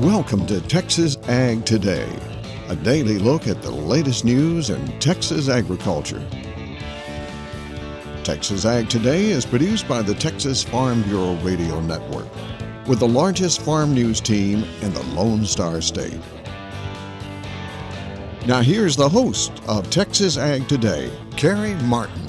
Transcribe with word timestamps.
Welcome 0.00 0.46
to 0.48 0.60
Texas 0.68 1.16
Ag 1.28 1.64
Today, 1.64 2.08
a 2.68 2.76
daily 2.76 3.18
look 3.18 3.46
at 3.46 3.62
the 3.62 3.70
latest 3.70 4.24
news 4.24 4.68
in 4.68 4.86
Texas 4.98 5.48
agriculture. 5.48 6.22
Texas 8.22 8.64
Ag 8.64 8.90
Today 8.90 9.30
is 9.30 9.46
produced 9.46 9.88
by 9.88 10.02
the 10.02 10.14
Texas 10.14 10.62
Farm 10.62 11.02
Bureau 11.02 11.34
Radio 11.36 11.80
Network, 11.80 12.28
with 12.86 12.98
the 12.98 13.08
largest 13.08 13.62
farm 13.62 13.94
news 13.94 14.20
team 14.20 14.64
in 14.82 14.92
the 14.92 15.02
Lone 15.14 15.44
Star 15.44 15.80
State. 15.80 16.20
Now, 18.46 18.62
here's 18.62 18.96
the 18.96 19.08
host 19.08 19.52
of 19.68 19.90
Texas 19.90 20.38
Ag 20.38 20.66
Today, 20.66 21.10
Carey 21.36 21.74
Martin. 21.84 22.28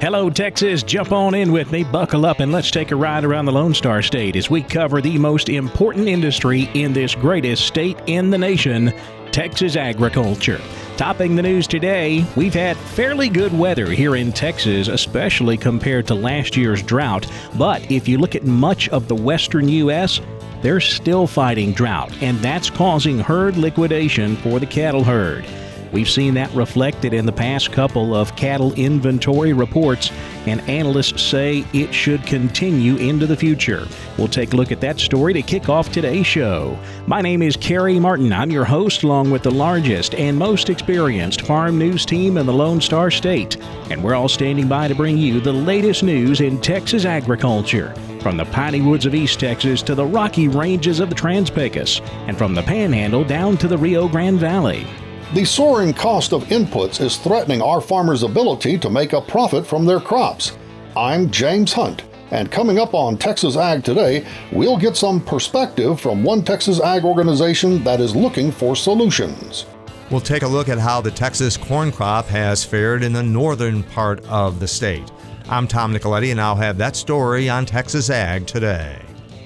Hello, 0.00 0.30
Texas. 0.30 0.82
Jump 0.82 1.12
on 1.12 1.34
in 1.34 1.52
with 1.52 1.72
me, 1.72 1.84
buckle 1.84 2.24
up, 2.24 2.40
and 2.40 2.52
let's 2.52 2.70
take 2.70 2.90
a 2.90 2.96
ride 2.96 3.24
around 3.24 3.44
the 3.44 3.52
Lone 3.52 3.74
Star 3.74 4.00
State 4.02 4.34
as 4.34 4.48
we 4.48 4.62
cover 4.62 5.00
the 5.00 5.18
most 5.18 5.48
important 5.48 6.08
industry 6.08 6.70
in 6.74 6.92
this 6.92 7.14
greatest 7.14 7.66
state 7.66 7.98
in 8.06 8.30
the 8.30 8.38
nation 8.38 8.94
Texas 9.30 9.76
agriculture. 9.76 10.60
Topping 11.00 11.34
the 11.34 11.40
news 11.40 11.66
today, 11.66 12.26
we've 12.36 12.52
had 12.52 12.76
fairly 12.76 13.30
good 13.30 13.58
weather 13.58 13.86
here 13.86 14.16
in 14.16 14.30
Texas, 14.32 14.86
especially 14.86 15.56
compared 15.56 16.06
to 16.06 16.14
last 16.14 16.58
year's 16.58 16.82
drought. 16.82 17.26
But 17.56 17.90
if 17.90 18.06
you 18.06 18.18
look 18.18 18.34
at 18.34 18.44
much 18.44 18.86
of 18.90 19.08
the 19.08 19.14
western 19.14 19.66
U.S., 19.66 20.20
they're 20.60 20.78
still 20.78 21.26
fighting 21.26 21.72
drought, 21.72 22.12
and 22.22 22.38
that's 22.40 22.68
causing 22.68 23.18
herd 23.18 23.56
liquidation 23.56 24.36
for 24.36 24.60
the 24.60 24.66
cattle 24.66 25.02
herd. 25.02 25.46
We've 25.92 26.08
seen 26.08 26.34
that 26.34 26.54
reflected 26.54 27.12
in 27.12 27.26
the 27.26 27.32
past 27.32 27.72
couple 27.72 28.14
of 28.14 28.36
cattle 28.36 28.72
inventory 28.74 29.52
reports, 29.52 30.12
and 30.46 30.60
analysts 30.62 31.20
say 31.20 31.64
it 31.72 31.92
should 31.92 32.24
continue 32.24 32.96
into 32.96 33.26
the 33.26 33.36
future. 33.36 33.88
We'll 34.16 34.28
take 34.28 34.52
a 34.52 34.56
look 34.56 34.70
at 34.70 34.80
that 34.82 35.00
story 35.00 35.32
to 35.32 35.42
kick 35.42 35.68
off 35.68 35.90
today's 35.90 36.26
show. 36.26 36.78
My 37.06 37.20
name 37.20 37.42
is 37.42 37.56
Carey 37.56 37.98
Martin. 37.98 38.32
I'm 38.32 38.52
your 38.52 38.64
host, 38.64 39.02
along 39.02 39.32
with 39.32 39.42
the 39.42 39.50
largest 39.50 40.14
and 40.14 40.38
most 40.38 40.70
experienced 40.70 41.42
farm 41.42 41.76
news 41.76 42.06
team 42.06 42.36
in 42.36 42.46
the 42.46 42.52
Lone 42.52 42.80
Star 42.80 43.10
State, 43.10 43.56
and 43.90 44.02
we're 44.02 44.14
all 44.14 44.28
standing 44.28 44.68
by 44.68 44.86
to 44.86 44.94
bring 44.94 45.18
you 45.18 45.40
the 45.40 45.52
latest 45.52 46.04
news 46.04 46.40
in 46.40 46.60
Texas 46.60 47.04
agriculture. 47.04 47.94
From 48.20 48.36
the 48.36 48.44
piney 48.44 48.80
woods 48.80 49.06
of 49.06 49.14
East 49.14 49.40
Texas 49.40 49.82
to 49.82 49.94
the 49.94 50.06
rocky 50.06 50.46
ranges 50.46 51.00
of 51.00 51.08
the 51.08 51.14
Trans 51.16 51.50
Pecos, 51.50 52.00
and 52.28 52.38
from 52.38 52.54
the 52.54 52.62
Panhandle 52.62 53.24
down 53.24 53.56
to 53.56 53.66
the 53.66 53.78
Rio 53.78 54.06
Grande 54.06 54.38
Valley. 54.38 54.86
The 55.32 55.44
soaring 55.44 55.94
cost 55.94 56.32
of 56.32 56.42
inputs 56.46 57.00
is 57.00 57.16
threatening 57.16 57.62
our 57.62 57.80
farmers' 57.80 58.24
ability 58.24 58.76
to 58.78 58.90
make 58.90 59.12
a 59.12 59.20
profit 59.20 59.64
from 59.64 59.86
their 59.86 60.00
crops. 60.00 60.58
I'm 60.96 61.30
James 61.30 61.72
Hunt, 61.72 62.02
and 62.32 62.50
coming 62.50 62.80
up 62.80 62.94
on 62.94 63.16
Texas 63.16 63.56
Ag 63.56 63.84
Today, 63.84 64.26
we'll 64.50 64.76
get 64.76 64.96
some 64.96 65.20
perspective 65.20 66.00
from 66.00 66.24
one 66.24 66.42
Texas 66.42 66.80
ag 66.80 67.04
organization 67.04 67.84
that 67.84 68.00
is 68.00 68.16
looking 68.16 68.50
for 68.50 68.74
solutions. 68.74 69.66
We'll 70.10 70.20
take 70.20 70.42
a 70.42 70.48
look 70.48 70.68
at 70.68 70.80
how 70.80 71.00
the 71.00 71.12
Texas 71.12 71.56
corn 71.56 71.92
crop 71.92 72.26
has 72.26 72.64
fared 72.64 73.04
in 73.04 73.12
the 73.12 73.22
northern 73.22 73.84
part 73.84 74.24
of 74.26 74.58
the 74.58 74.66
state. 74.66 75.12
I'm 75.48 75.68
Tom 75.68 75.94
Nicoletti, 75.94 76.32
and 76.32 76.40
I'll 76.40 76.56
have 76.56 76.76
that 76.78 76.96
story 76.96 77.48
on 77.48 77.66
Texas 77.66 78.10
Ag 78.10 78.48
Today. 78.48 79.00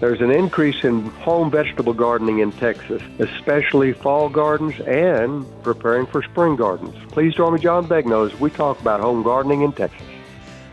There's 0.05 0.21
an 0.21 0.31
increase 0.31 0.85
in 0.85 1.01
home 1.23 1.51
vegetable 1.51 1.95
gardening 1.95 2.41
in 2.41 2.53
Texas, 2.53 3.01
especially 3.21 3.95
fall 3.95 4.29
gardens 4.29 4.79
and 4.81 5.47
preparing 5.63 6.05
for 6.05 6.23
spring 6.23 6.57
gardens. 6.57 6.95
Please 7.11 7.35
join 7.35 7.55
me, 7.55 7.59
John 7.59 7.87
Begnaud, 7.87 8.27
as 8.27 8.39
we 8.39 8.51
talk 8.51 8.79
about 8.83 9.01
home 9.01 9.23
gardening 9.23 9.63
in 9.63 9.73
Texas. 9.73 10.07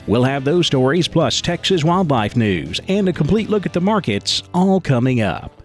We'll 0.06 0.26
have 0.26 0.44
those 0.44 0.68
stories 0.68 1.08
plus 1.08 1.40
Texas 1.40 1.82
wildlife 1.86 2.36
news 2.36 2.82
and 2.90 3.08
a 3.08 3.14
complete 3.14 3.50
look 3.50 3.66
at 3.66 3.72
the 3.72 3.80
markets 3.80 4.44
all 4.54 4.82
coming 4.82 5.22
up. 5.22 5.62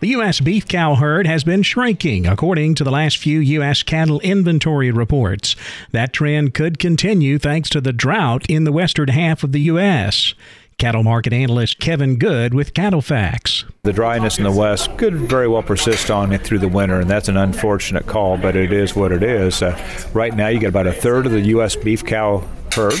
The 0.00 0.08
U.S. 0.08 0.40
beef 0.40 0.66
cow 0.66 0.96
herd 0.96 1.28
has 1.28 1.44
been 1.44 1.62
shrinking, 1.62 2.26
according 2.26 2.74
to 2.74 2.84
the 2.84 2.90
last 2.90 3.18
few 3.18 3.38
U.S. 3.38 3.84
cattle 3.84 4.18
inventory 4.20 4.90
reports. 4.90 5.54
That 5.92 6.12
trend 6.12 6.54
could 6.54 6.80
continue 6.80 7.38
thanks 7.38 7.70
to 7.70 7.80
the 7.80 7.92
drought 7.92 8.44
in 8.50 8.64
the 8.64 8.72
western 8.72 9.08
half 9.08 9.44
of 9.44 9.52
the 9.52 9.60
U.S. 9.60 10.34
Cattle 10.78 11.02
market 11.02 11.32
analyst 11.32 11.78
Kevin 11.78 12.16
Good 12.16 12.54
with 12.54 12.74
CattleFax. 12.74 13.64
The 13.82 13.92
dryness 13.92 14.38
in 14.38 14.44
the 14.44 14.52
west 14.52 14.96
could 14.98 15.14
very 15.14 15.48
well 15.48 15.62
persist 15.62 16.10
on 16.10 16.32
it 16.32 16.42
through 16.42 16.58
the 16.58 16.68
winter, 16.68 17.00
and 17.00 17.08
that's 17.08 17.28
an 17.28 17.36
unfortunate 17.36 18.06
call, 18.06 18.36
but 18.36 18.56
it 18.56 18.72
is 18.72 18.94
what 18.94 19.12
it 19.12 19.22
is. 19.22 19.62
Uh, 19.62 19.78
right 20.12 20.34
now, 20.34 20.48
you 20.48 20.58
get 20.58 20.68
about 20.68 20.86
a 20.86 20.92
third 20.92 21.26
of 21.26 21.32
the 21.32 21.40
U.S. 21.40 21.76
beef 21.76 22.04
cow 22.04 22.42
herd 22.74 23.00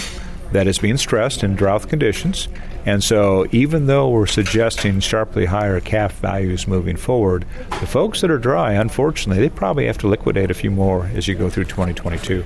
that 0.52 0.66
is 0.66 0.78
being 0.78 0.96
stressed 0.96 1.42
in 1.42 1.54
drought 1.54 1.88
conditions. 1.88 2.48
And 2.86 3.02
so, 3.02 3.46
even 3.50 3.86
though 3.86 4.10
we're 4.10 4.26
suggesting 4.26 5.00
sharply 5.00 5.46
higher 5.46 5.80
calf 5.80 6.18
values 6.20 6.68
moving 6.68 6.96
forward, 6.96 7.46
the 7.80 7.86
folks 7.86 8.20
that 8.20 8.30
are 8.30 8.38
dry, 8.38 8.72
unfortunately, 8.72 9.42
they 9.42 9.54
probably 9.54 9.86
have 9.86 9.98
to 9.98 10.08
liquidate 10.08 10.50
a 10.50 10.54
few 10.54 10.70
more 10.70 11.06
as 11.14 11.26
you 11.26 11.34
go 11.34 11.48
through 11.48 11.64
2022. 11.64 12.44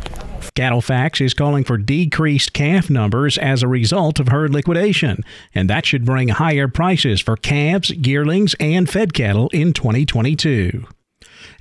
CattleFax 0.55 1.25
is 1.25 1.35
calling 1.35 1.65
for 1.65 1.77
decreased 1.77 2.53
calf 2.53 2.89
numbers 2.91 3.39
as 3.39 3.63
a 3.63 3.69
result 3.69 4.19
of 4.21 4.29
herd 4.29 4.53
liquidation, 4.53 5.23
and 5.55 5.69
that 5.71 5.87
should 5.87 6.05
bring 6.05 6.29
higher 6.29 6.69
prices 6.69 7.21
for 7.21 7.37
calves, 7.37 7.91
yearlings, 7.91 8.55
and 8.59 8.89
fed 8.89 9.15
cattle 9.15 9.49
in 9.53 9.73
2022. 9.73 10.87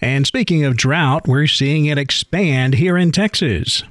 And 0.01 0.27
speaking 0.27 0.63
of 0.63 0.77
drought, 0.77 1.27
we're 1.27 1.47
seeing 1.47 1.85
it 1.85 1.97
expand 1.97 2.75
here 2.75 2.97
in 2.97 3.11
Texas. 3.11 3.83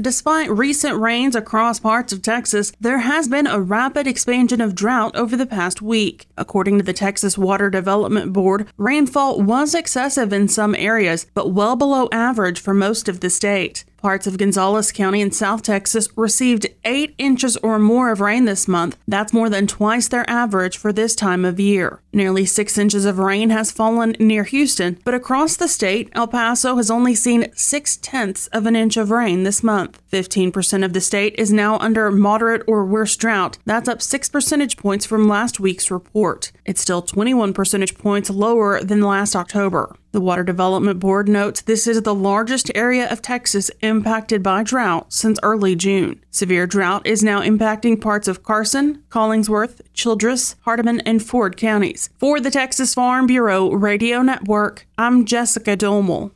Despite 0.00 0.50
recent 0.50 0.98
rains 0.98 1.36
across 1.36 1.78
parts 1.78 2.12
of 2.12 2.20
Texas, 2.20 2.72
there 2.80 2.98
has 2.98 3.28
been 3.28 3.46
a 3.46 3.60
rapid 3.60 4.08
expansion 4.08 4.60
of 4.60 4.74
drought 4.74 5.14
over 5.14 5.36
the 5.36 5.46
past 5.46 5.80
week. 5.80 6.26
According 6.36 6.78
to 6.78 6.84
the 6.84 6.92
Texas 6.92 7.38
Water 7.38 7.70
Development 7.70 8.32
Board, 8.32 8.66
rainfall 8.76 9.40
was 9.40 9.72
excessive 9.72 10.32
in 10.32 10.48
some 10.48 10.74
areas, 10.74 11.26
but 11.32 11.52
well 11.52 11.76
below 11.76 12.08
average 12.10 12.58
for 12.58 12.74
most 12.74 13.08
of 13.08 13.20
the 13.20 13.30
state. 13.30 13.84
Parts 14.04 14.26
of 14.26 14.36
Gonzales 14.36 14.92
County 14.92 15.22
in 15.22 15.30
South 15.30 15.62
Texas 15.62 16.10
received 16.14 16.66
8 16.84 17.14
inches 17.16 17.56
or 17.56 17.78
more 17.78 18.12
of 18.12 18.20
rain 18.20 18.44
this 18.44 18.68
month. 18.68 18.98
That's 19.08 19.32
more 19.32 19.48
than 19.48 19.66
twice 19.66 20.08
their 20.08 20.28
average 20.28 20.76
for 20.76 20.92
this 20.92 21.16
time 21.16 21.42
of 21.42 21.58
year. 21.58 22.02
Nearly 22.12 22.44
6 22.44 22.76
inches 22.76 23.06
of 23.06 23.18
rain 23.18 23.48
has 23.48 23.72
fallen 23.72 24.14
near 24.20 24.44
Houston, 24.44 24.98
but 25.06 25.14
across 25.14 25.56
the 25.56 25.68
state, 25.68 26.10
El 26.12 26.26
Paso 26.26 26.76
has 26.76 26.90
only 26.90 27.14
seen 27.14 27.50
6 27.54 27.96
tenths 28.02 28.46
of 28.48 28.66
an 28.66 28.76
inch 28.76 28.98
of 28.98 29.10
rain 29.10 29.42
this 29.42 29.62
month. 29.62 30.02
15% 30.12 30.84
of 30.84 30.92
the 30.92 31.00
state 31.00 31.34
is 31.38 31.50
now 31.50 31.78
under 31.78 32.10
moderate 32.10 32.62
or 32.66 32.84
worse 32.84 33.16
drought. 33.16 33.56
That's 33.64 33.88
up 33.88 34.02
6 34.02 34.28
percentage 34.28 34.76
points 34.76 35.06
from 35.06 35.26
last 35.26 35.60
week's 35.60 35.90
report. 35.90 36.52
It's 36.66 36.82
still 36.82 37.00
21 37.00 37.54
percentage 37.54 37.96
points 37.96 38.28
lower 38.28 38.84
than 38.84 39.00
last 39.00 39.34
October. 39.34 39.96
The 40.12 40.20
Water 40.20 40.44
Development 40.44 41.00
Board 41.00 41.28
notes 41.28 41.62
this 41.62 41.88
is 41.88 42.00
the 42.02 42.14
largest 42.14 42.70
area 42.76 43.10
of 43.10 43.20
Texas 43.20 43.68
impacted 43.94 44.42
by 44.42 44.64
drought 44.64 45.12
since 45.12 45.38
early 45.42 45.76
June. 45.76 46.20
Severe 46.30 46.66
drought 46.66 47.06
is 47.06 47.22
now 47.22 47.40
impacting 47.40 48.00
parts 48.00 48.26
of 48.26 48.42
Carson, 48.42 49.02
Collingsworth, 49.08 49.80
Childress, 49.92 50.56
Hardeman, 50.66 51.00
and 51.06 51.24
Foard 51.24 51.56
counties. 51.56 52.10
For 52.18 52.40
the 52.40 52.50
Texas 52.50 52.94
Farm 52.94 53.26
Bureau 53.28 53.70
Radio 53.70 54.20
Network, 54.22 54.86
I'm 54.98 55.24
Jessica 55.24 55.76
Domel. 55.76 56.32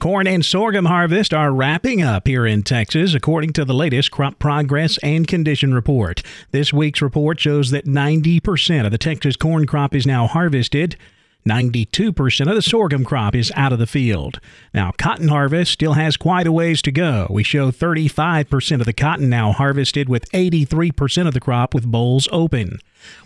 Corn 0.00 0.26
and 0.26 0.44
sorghum 0.44 0.84
harvest 0.84 1.34
are 1.34 1.52
wrapping 1.52 2.02
up 2.02 2.26
here 2.26 2.46
in 2.46 2.62
Texas, 2.62 3.14
according 3.14 3.52
to 3.54 3.64
the 3.64 3.74
latest 3.74 4.10
crop 4.10 4.38
progress 4.38 4.96
and 4.98 5.26
condition 5.26 5.74
report. 5.74 6.22
This 6.50 6.72
week's 6.72 7.02
report 7.02 7.40
shows 7.40 7.70
that 7.70 7.84
90% 7.84 8.84
of 8.84 8.92
the 8.92 8.98
Texas 8.98 9.36
corn 9.36 9.66
crop 9.66 9.94
is 9.94 10.06
now 10.06 10.26
harvested. 10.26 10.96
92% 11.46 12.48
of 12.48 12.54
the 12.54 12.62
sorghum 12.62 13.04
crop 13.04 13.34
is 13.34 13.52
out 13.54 13.72
of 13.72 13.78
the 13.78 13.86
field. 13.86 14.40
Now, 14.74 14.92
cotton 14.98 15.28
harvest 15.28 15.72
still 15.72 15.94
has 15.94 16.16
quite 16.16 16.46
a 16.46 16.52
ways 16.52 16.82
to 16.82 16.92
go. 16.92 17.26
We 17.30 17.42
show 17.42 17.70
35% 17.70 18.80
of 18.80 18.86
the 18.86 18.92
cotton 18.92 19.30
now 19.30 19.52
harvested, 19.52 20.08
with 20.08 20.30
83% 20.32 21.26
of 21.26 21.34
the 21.34 21.40
crop 21.40 21.74
with 21.74 21.90
bolls 21.90 22.28
open. 22.32 22.78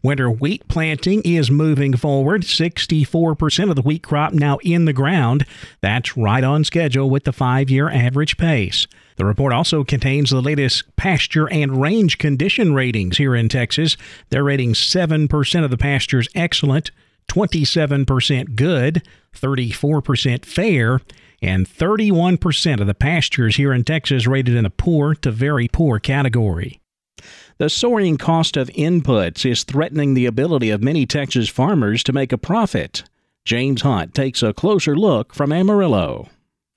Winter 0.02 0.30
wheat 0.30 0.68
planting 0.68 1.22
is 1.22 1.50
moving 1.50 1.96
forward. 1.96 2.42
64% 2.42 3.70
of 3.70 3.76
the 3.76 3.82
wheat 3.82 4.02
crop 4.02 4.32
now 4.32 4.58
in 4.62 4.84
the 4.84 4.92
ground. 4.92 5.46
That's 5.80 6.16
right 6.16 6.44
on 6.44 6.64
schedule 6.64 7.10
with 7.10 7.24
the 7.24 7.32
five 7.32 7.70
year 7.70 7.88
average 7.90 8.36
pace. 8.36 8.86
The 9.16 9.24
report 9.24 9.52
also 9.52 9.84
contains 9.84 10.30
the 10.30 10.40
latest 10.40 10.96
pasture 10.96 11.48
and 11.50 11.80
range 11.80 12.18
condition 12.18 12.74
ratings 12.74 13.18
here 13.18 13.34
in 13.34 13.48
Texas. 13.48 13.96
They're 14.30 14.44
rating 14.44 14.72
7% 14.74 15.64
of 15.64 15.70
the 15.70 15.76
pastures 15.76 16.28
excellent, 16.34 16.90
27% 17.28 18.54
good, 18.54 19.02
34% 19.34 20.44
fair, 20.44 21.00
and 21.40 21.68
31% 21.68 22.80
of 22.80 22.86
the 22.86 22.94
pastures 22.94 23.56
here 23.56 23.72
in 23.72 23.84
Texas 23.84 24.26
rated 24.26 24.54
in 24.54 24.64
the 24.64 24.70
poor 24.70 25.14
to 25.16 25.30
very 25.30 25.68
poor 25.68 25.98
category. 25.98 26.80
The 27.58 27.68
soaring 27.68 28.16
cost 28.16 28.56
of 28.56 28.68
inputs 28.70 29.48
is 29.48 29.64
threatening 29.64 30.14
the 30.14 30.26
ability 30.26 30.70
of 30.70 30.82
many 30.82 31.06
Texas 31.06 31.48
farmers 31.48 32.02
to 32.04 32.12
make 32.12 32.32
a 32.32 32.38
profit. 32.38 33.04
James 33.44 33.82
Hunt 33.82 34.14
takes 34.14 34.42
a 34.42 34.52
closer 34.52 34.96
look 34.96 35.34
from 35.34 35.52
Amarillo. 35.52 36.28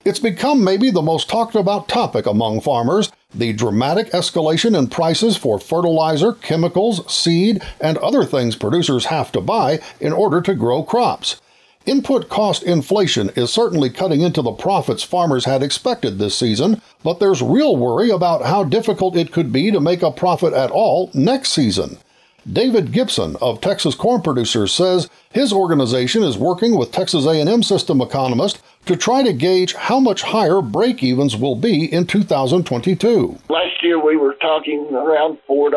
It's 0.06 0.20
become 0.20 0.62
maybe 0.62 0.92
the 0.92 1.02
most 1.02 1.28
talked 1.28 1.56
about 1.56 1.88
topic 1.88 2.26
among 2.26 2.60
farmers 2.60 3.10
the 3.34 3.52
dramatic 3.52 4.12
escalation 4.12 4.78
in 4.78 4.86
prices 4.86 5.36
for 5.36 5.58
fertilizer, 5.58 6.32
chemicals, 6.34 7.12
seed, 7.12 7.60
and 7.80 7.98
other 7.98 8.24
things 8.24 8.54
producers 8.54 9.06
have 9.06 9.32
to 9.32 9.40
buy 9.40 9.80
in 9.98 10.12
order 10.12 10.40
to 10.42 10.54
grow 10.54 10.84
crops. 10.84 11.40
Input 11.86 12.28
cost 12.28 12.62
inflation 12.62 13.30
is 13.34 13.52
certainly 13.52 13.90
cutting 13.90 14.20
into 14.20 14.42
the 14.42 14.52
profits 14.52 15.02
farmers 15.02 15.44
had 15.44 15.60
expected 15.60 16.20
this 16.20 16.38
season, 16.38 16.80
but 17.02 17.18
there's 17.18 17.42
real 17.42 17.74
worry 17.76 18.08
about 18.08 18.46
how 18.46 18.62
difficult 18.62 19.16
it 19.16 19.32
could 19.32 19.50
be 19.50 19.72
to 19.72 19.80
make 19.80 20.02
a 20.02 20.12
profit 20.12 20.52
at 20.52 20.70
all 20.70 21.10
next 21.14 21.50
season. 21.50 21.98
David 22.50 22.92
Gibson 22.92 23.34
of 23.40 23.60
Texas 23.60 23.96
Corn 23.96 24.22
Producers 24.22 24.72
says 24.72 25.10
his 25.32 25.52
organization 25.52 26.22
is 26.22 26.38
working 26.38 26.76
with 26.76 26.92
Texas 26.92 27.26
A&M 27.26 27.64
system 27.64 28.00
economists 28.00 28.62
to 28.86 28.96
try 28.96 29.22
to 29.22 29.32
gauge 29.32 29.74
how 29.74 30.00
much 30.00 30.22
higher 30.22 30.60
break-evens 30.60 31.36
will 31.36 31.56
be 31.56 31.92
in 31.92 32.06
2022. 32.06 33.38
Last 33.48 33.82
year 33.82 34.02
we 34.02 34.16
were 34.16 34.34
talking 34.34 34.88
around 34.92 35.38
$4, 35.48 35.70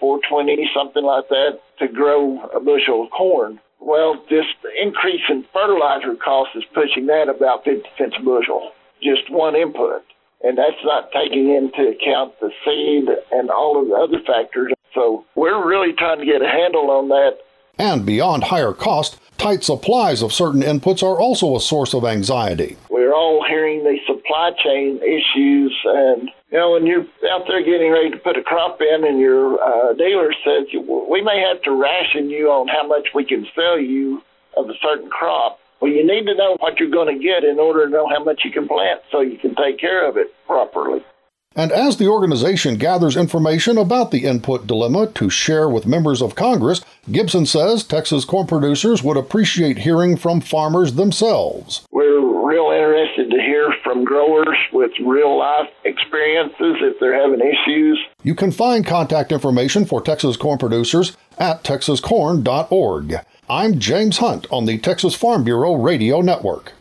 420, 0.00 0.70
something 0.74 1.04
like 1.04 1.28
that 1.28 1.60
to 1.78 1.88
grow 1.88 2.40
a 2.54 2.60
bushel 2.60 3.04
of 3.04 3.10
corn. 3.10 3.60
Well, 3.80 4.22
this 4.30 4.46
increase 4.82 5.22
in 5.28 5.44
fertilizer 5.52 6.16
cost 6.16 6.50
is 6.56 6.64
pushing 6.74 7.06
that 7.06 7.28
about 7.28 7.64
50 7.64 7.88
cents 7.98 8.16
a 8.18 8.22
bushel, 8.22 8.72
just 9.02 9.30
one 9.30 9.54
input. 9.54 10.02
And 10.42 10.58
that's 10.58 10.82
not 10.84 11.12
taking 11.12 11.54
into 11.54 11.90
account 11.90 12.38
the 12.40 12.50
seed 12.64 13.08
and 13.32 13.50
all 13.50 13.80
of 13.80 13.88
the 13.88 13.94
other 13.94 14.24
factors. 14.26 14.72
So 14.94 15.24
we're 15.34 15.66
really 15.66 15.92
trying 15.92 16.18
to 16.20 16.26
get 16.26 16.42
a 16.42 16.48
handle 16.48 16.90
on 16.90 17.08
that. 17.08 17.38
And 17.78 18.06
beyond 18.06 18.44
higher 18.44 18.72
cost, 18.72 19.18
tight 19.38 19.62
supplies 19.62 20.22
of 20.22 20.32
certain 20.32 20.62
inputs 20.62 21.02
are 21.02 21.20
also 21.20 21.56
a 21.56 21.60
source 21.60 21.94
of 21.94 22.04
anxiety. 22.04 22.76
We're 22.88 23.14
all 23.14 23.44
hearing 23.46 23.84
the 23.84 23.98
supply 24.06 24.52
chain 24.62 24.98
issues 25.02 25.78
and 25.84 26.30
you 26.50 26.58
know, 26.58 26.72
when 26.72 26.86
you're 26.86 27.04
out 27.30 27.42
there 27.48 27.62
getting 27.62 27.90
ready 27.90 28.10
to 28.10 28.16
put 28.18 28.36
a 28.36 28.42
crop 28.42 28.80
in 28.80 29.04
and 29.04 29.18
your 29.18 29.60
uh, 29.60 29.94
dealer 29.94 30.32
says, 30.44 30.66
we 31.10 31.20
may 31.20 31.40
have 31.40 31.60
to 31.62 31.72
ration 31.72 32.30
you 32.30 32.48
on 32.48 32.68
how 32.68 32.86
much 32.86 33.08
we 33.14 33.24
can 33.24 33.46
sell 33.54 33.78
you 33.78 34.22
of 34.56 34.70
a 34.70 34.74
certain 34.80 35.10
crop. 35.10 35.58
Well, 35.80 35.90
you 35.90 36.06
need 36.06 36.24
to 36.26 36.34
know 36.34 36.56
what 36.60 36.78
you're 36.78 36.90
going 36.90 37.14
to 37.14 37.22
get 37.22 37.44
in 37.44 37.58
order 37.58 37.86
to 37.86 37.90
know 37.90 38.08
how 38.08 38.22
much 38.22 38.42
you 38.44 38.50
can 38.50 38.68
plant 38.68 39.02
so 39.10 39.20
you 39.20 39.36
can 39.38 39.54
take 39.54 39.78
care 39.78 40.08
of 40.08 40.16
it 40.16 40.28
properly. 40.46 41.04
And 41.56 41.72
as 41.72 41.96
the 41.96 42.06
organization 42.06 42.76
gathers 42.76 43.16
information 43.16 43.78
about 43.78 44.10
the 44.10 44.26
input 44.26 44.66
dilemma 44.66 45.06
to 45.14 45.30
share 45.30 45.70
with 45.70 45.86
members 45.86 46.20
of 46.20 46.34
Congress, 46.34 46.82
Gibson 47.10 47.46
says 47.46 47.82
Texas 47.82 48.26
corn 48.26 48.46
producers 48.46 49.02
would 49.02 49.16
appreciate 49.16 49.78
hearing 49.78 50.18
from 50.18 50.42
farmers 50.42 50.92
themselves. 50.92 51.86
We're 51.90 52.46
real 52.46 52.70
interested 52.70 53.30
to 53.30 53.40
hear 53.40 53.72
from 53.82 54.04
growers 54.04 54.58
with 54.74 54.90
real 55.02 55.38
life 55.38 55.70
experiences 55.84 56.76
if 56.82 57.00
they're 57.00 57.18
having 57.18 57.40
issues. 57.40 58.04
You 58.22 58.34
can 58.34 58.52
find 58.52 58.84
contact 58.84 59.32
information 59.32 59.86
for 59.86 60.02
Texas 60.02 60.36
corn 60.36 60.58
producers 60.58 61.16
at 61.38 61.64
texascorn.org. 61.64 63.14
I'm 63.48 63.78
James 63.78 64.18
Hunt 64.18 64.46
on 64.50 64.66
the 64.66 64.76
Texas 64.76 65.14
Farm 65.14 65.42
Bureau 65.42 65.74
Radio 65.74 66.20
Network. 66.20 66.74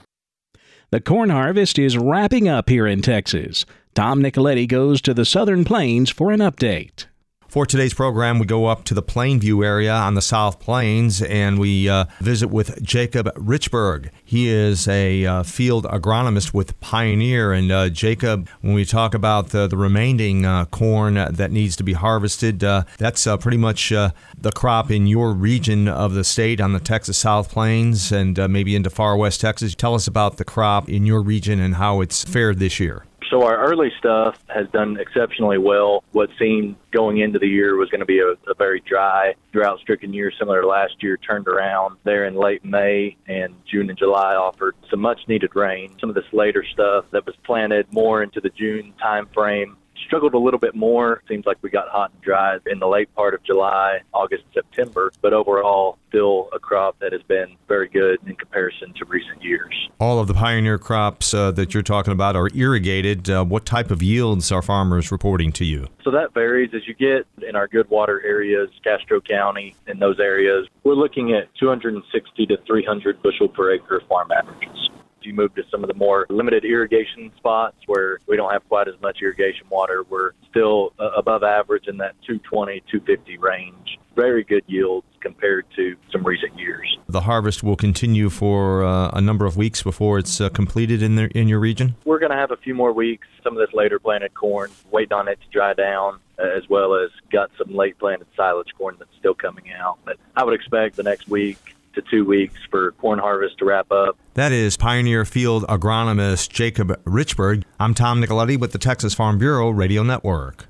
The 0.92 1.00
corn 1.00 1.30
harvest 1.30 1.80
is 1.80 1.98
wrapping 1.98 2.50
up 2.50 2.70
here 2.70 2.86
in 2.86 3.02
Texas. 3.02 3.66
Tom 3.96 4.22
Nicoletti 4.22 4.68
goes 4.68 5.02
to 5.04 5.14
the 5.14 5.24
Southern 5.24 5.64
Plains 5.64 6.10
for 6.10 6.34
an 6.34 6.42
update. 6.42 7.06
For 7.48 7.66
today's 7.66 7.94
program, 7.94 8.40
we 8.40 8.46
go 8.46 8.66
up 8.66 8.84
to 8.84 8.94
the 8.94 9.02
Plainview 9.02 9.66
area 9.66 9.94
on 9.94 10.16
the 10.16 10.22
South 10.22 10.60
Plains 10.60 11.22
and 11.22 11.58
we 11.58 11.88
uh, 11.88 12.04
visit 12.20 12.50
with 12.50 12.84
Jacob 12.84 13.34
Richburg. 13.36 14.10
He 14.26 14.50
is 14.50 14.90
a 14.90 15.26
uh, 15.26 15.44
field 15.44 15.86
agronomist 15.86 16.54
with 16.54 16.78
Pioneer. 16.82 17.54
And 17.54 17.72
uh, 17.72 17.88
Jacob, 17.88 18.50
when 18.60 18.74
we 18.74 18.84
talk 18.84 19.14
about 19.14 19.52
the, 19.52 19.66
the 19.66 19.78
remaining 19.78 20.46
uh, 20.46 20.66
corn 20.66 21.14
that 21.14 21.52
needs 21.52 21.78
to 21.78 21.84
be 21.84 21.94
harvested, 21.94 22.66
uh, 22.66 22.84
that's 22.98 23.26
uh, 23.26 23.38
pretty 23.38 23.58
much 23.58 23.92
the 23.92 24.52
crop 24.54 24.92
in 24.92 25.08
your 25.08 25.32
region 25.32 25.88
of 25.88 26.16
the 26.16 26.26
state 26.26 26.60
on 26.60 26.74
the 26.74 26.82
Texas 26.82 27.18
South 27.18 27.50
Plains 27.50 28.12
and 28.12 28.38
maybe 28.52 28.76
into 28.76 28.90
far 28.90 29.16
west 29.16 29.40
Texas. 29.40 29.74
Tell 29.74 29.96
us 29.96 30.06
about 30.06 30.36
the 30.36 30.44
crop 30.44 30.90
in 30.90 31.06
your 31.06 31.22
region 31.22 31.62
and 31.62 31.76
how 31.76 32.02
it's 32.02 32.26
fared 32.26 32.60
this 32.60 32.82
year. 32.82 33.06
So 33.30 33.44
our 33.44 33.58
early 33.58 33.92
stuff 33.98 34.38
has 34.48 34.68
done 34.70 34.98
exceptionally 35.00 35.58
well. 35.58 36.04
What 36.12 36.30
seemed 36.38 36.76
going 36.92 37.18
into 37.18 37.40
the 37.40 37.48
year 37.48 37.76
was 37.76 37.90
going 37.90 38.00
to 38.00 38.06
be 38.06 38.20
a, 38.20 38.32
a 38.50 38.54
very 38.58 38.82
dry, 38.82 39.34
drought-stricken 39.52 40.14
year, 40.14 40.32
similar 40.38 40.62
to 40.62 40.68
last 40.68 41.02
year, 41.02 41.18
turned 41.18 41.48
around 41.48 41.98
there 42.04 42.26
in 42.26 42.36
late 42.36 42.64
May 42.64 43.18
and 43.28 43.56
June 43.66 43.90
and 43.90 43.98
July 43.98 44.36
offered 44.36 44.76
some 44.90 45.02
much-needed 45.02 45.56
rain. 45.56 45.96
Some 46.00 46.10
of 46.10 46.16
this 46.16 46.32
later 46.34 46.64
stuff 46.64 47.06
that 47.12 47.26
was 47.26 47.36
planted 47.44 47.92
more 47.92 48.22
into 48.22 48.42
the 48.42 48.50
June 48.50 48.94
time 49.02 49.28
frame 49.34 49.78
struggled 50.06 50.34
a 50.34 50.38
little 50.40 50.60
bit 50.60 50.76
more. 50.76 51.22
Seems 51.28 51.46
like 51.46 51.58
we 51.62 51.70
got 51.70 51.90
hot 51.90 52.12
and 52.12 52.22
dry 52.22 52.58
in 52.66 52.80
the 52.80 52.88
late 52.88 53.14
part 53.16 53.34
of 53.34 53.44
July, 53.44 54.00
August, 54.14 54.44
September, 54.54 55.12
but 55.22 55.34
overall, 55.34 55.98
still 56.10 56.50
a 56.54 56.60
crop 56.60 56.98
that 57.00 57.12
has 57.12 57.22
been 57.24 57.56
very 57.68 57.88
good 57.90 58.20
in 58.26 58.36
comparison 58.36 58.94
to 58.94 59.06
recent 59.06 59.44
years. 59.44 59.90
All 60.00 60.20
of 60.20 60.28
the 60.28 60.34
pioneer 60.34 60.78
crops 60.78 61.34
uh, 61.34 61.52
that 61.52 61.74
you're 61.74 61.84
talking 61.84 62.14
about 62.14 62.36
are 62.36 62.50
irrigated. 62.54 63.30
Uh, 63.30 63.44
what 63.44 63.66
type 63.66 63.92
of 63.92 64.02
yields 64.02 64.52
are 64.52 64.62
farmers 64.62 65.12
reporting 65.12 65.52
to 65.54 65.66
you? 65.66 65.88
So 66.04 66.12
that 66.12 66.34
varies 66.34 66.72
as 66.74 66.88
you 66.88 66.94
get 66.94 67.28
in 67.48 67.56
our 67.56 67.68
good 67.68 67.90
water 67.90 68.22
areas, 68.26 68.70
Castro 68.84 69.20
County, 69.22 69.76
in 69.88 70.00
those 70.00 70.20
areas. 70.20 70.68
We're 70.84 70.94
looking 70.94 71.34
at 71.34 71.54
260 71.56 72.46
to 72.48 72.58
300 72.66 73.22
bushel 73.22 73.48
per 73.48 73.74
acre 73.74 74.02
farm 74.08 74.32
averages 74.32 74.90
you 75.26 75.34
move 75.34 75.54
to 75.56 75.64
some 75.72 75.84
of 75.84 75.88
the 75.88 75.96
more 75.96 76.26
limited 76.30 76.66
irrigation 76.66 77.32
spots 77.38 77.76
where 77.88 78.20
we 78.28 78.38
don't 78.38 78.52
have 78.52 78.68
quite 78.68 78.88
as 78.88 78.96
much 79.02 79.20
irrigation 79.22 79.68
water, 79.70 80.04
we're 80.10 80.32
still 80.50 80.94
uh, 81.00 81.12
above 81.18 81.44
average 81.44 81.88
in 81.88 81.98
that 81.98 82.16
220, 82.26 82.82
250 82.92 83.38
range. 83.38 84.00
Very 84.16 84.44
good 84.44 84.64
yields 84.68 85.06
compared 85.20 85.66
to 85.76 85.96
some 86.12 86.24
recent 86.26 86.58
years. 86.58 86.98
The 87.10 87.22
harvest 87.22 87.64
will 87.64 87.76
continue 87.76 88.30
for 88.30 88.86
uh, 88.86 89.10
a 89.10 89.20
number 89.20 89.46
of 89.46 89.58
weeks 89.58 89.84
before 89.84 90.20
it's 90.20 90.40
uh, 90.40 90.50
completed 90.50 91.02
in 91.02 91.16
the, 91.16 91.26
in 91.38 91.48
your 91.48 91.60
region. 91.60 91.96
We're 92.06 92.20
going 92.20 92.32
to 92.32 92.38
have 92.38 92.52
a 92.52 92.58
few 92.58 92.76
more 92.76 92.94
weeks. 92.94 93.28
Some 93.44 93.58
of 93.58 93.68
this 93.68 93.74
later 93.74 94.00
planted 94.00 94.34
corn, 94.34 94.72
waiting 94.92 95.14
on 95.14 95.28
it 95.28 95.40
to 95.42 95.50
dry 95.52 95.74
down, 95.74 96.20
as 96.38 96.70
well 96.70 96.96
as 96.96 97.10
got 97.32 97.50
some 97.58 97.76
late 97.76 97.98
planted 97.98 98.28
silage 98.38 98.70
corn 98.78 98.96
that's 99.00 99.12
still 99.20 99.34
coming 99.34 99.72
out. 99.72 99.98
But 100.06 100.18
I 100.36 100.44
would 100.44 100.54
expect 100.54 100.96
the 100.96 101.04
next 101.04 101.28
week 101.28 101.75
to 101.96 102.04
two 102.10 102.26
weeks 102.26 102.60
for 102.70 102.92
corn 102.94 103.20
harvest 103.20 103.58
to 103.60 103.66
wrap 103.66 103.92
up. 103.92 104.18
That 104.36 104.52
is 104.52 104.78
Pioneer 104.78 105.26
Field 105.26 105.64
agronomist 105.68 106.50
Jacob 106.50 106.90
Richburg. 107.04 107.64
I'm 107.80 107.94
Tom 107.94 108.22
Nicoletti 108.22 108.60
with 108.60 108.72
the 108.72 108.78
Texas 108.78 109.14
Farm 109.14 109.38
Bureau 109.38 109.70
Radio 109.70 110.04
Network. 110.04 110.68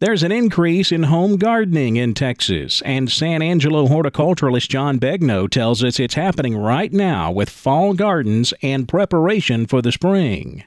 There's 0.00 0.24
an 0.24 0.32
increase 0.32 0.90
in 0.90 1.04
home 1.04 1.36
gardening 1.36 1.94
in 1.94 2.14
Texas, 2.14 2.82
and 2.84 3.08
San 3.08 3.40
Angelo 3.40 3.86
horticulturalist 3.86 4.68
John 4.68 4.98
Begnaud 4.98 5.52
tells 5.52 5.84
us 5.84 6.00
it's 6.00 6.14
happening 6.14 6.56
right 6.56 6.92
now 6.92 7.30
with 7.30 7.48
fall 7.48 7.94
gardens 7.94 8.52
and 8.62 8.88
preparation 8.88 9.64
for 9.64 9.80
the 9.80 9.92
spring. 9.92 10.64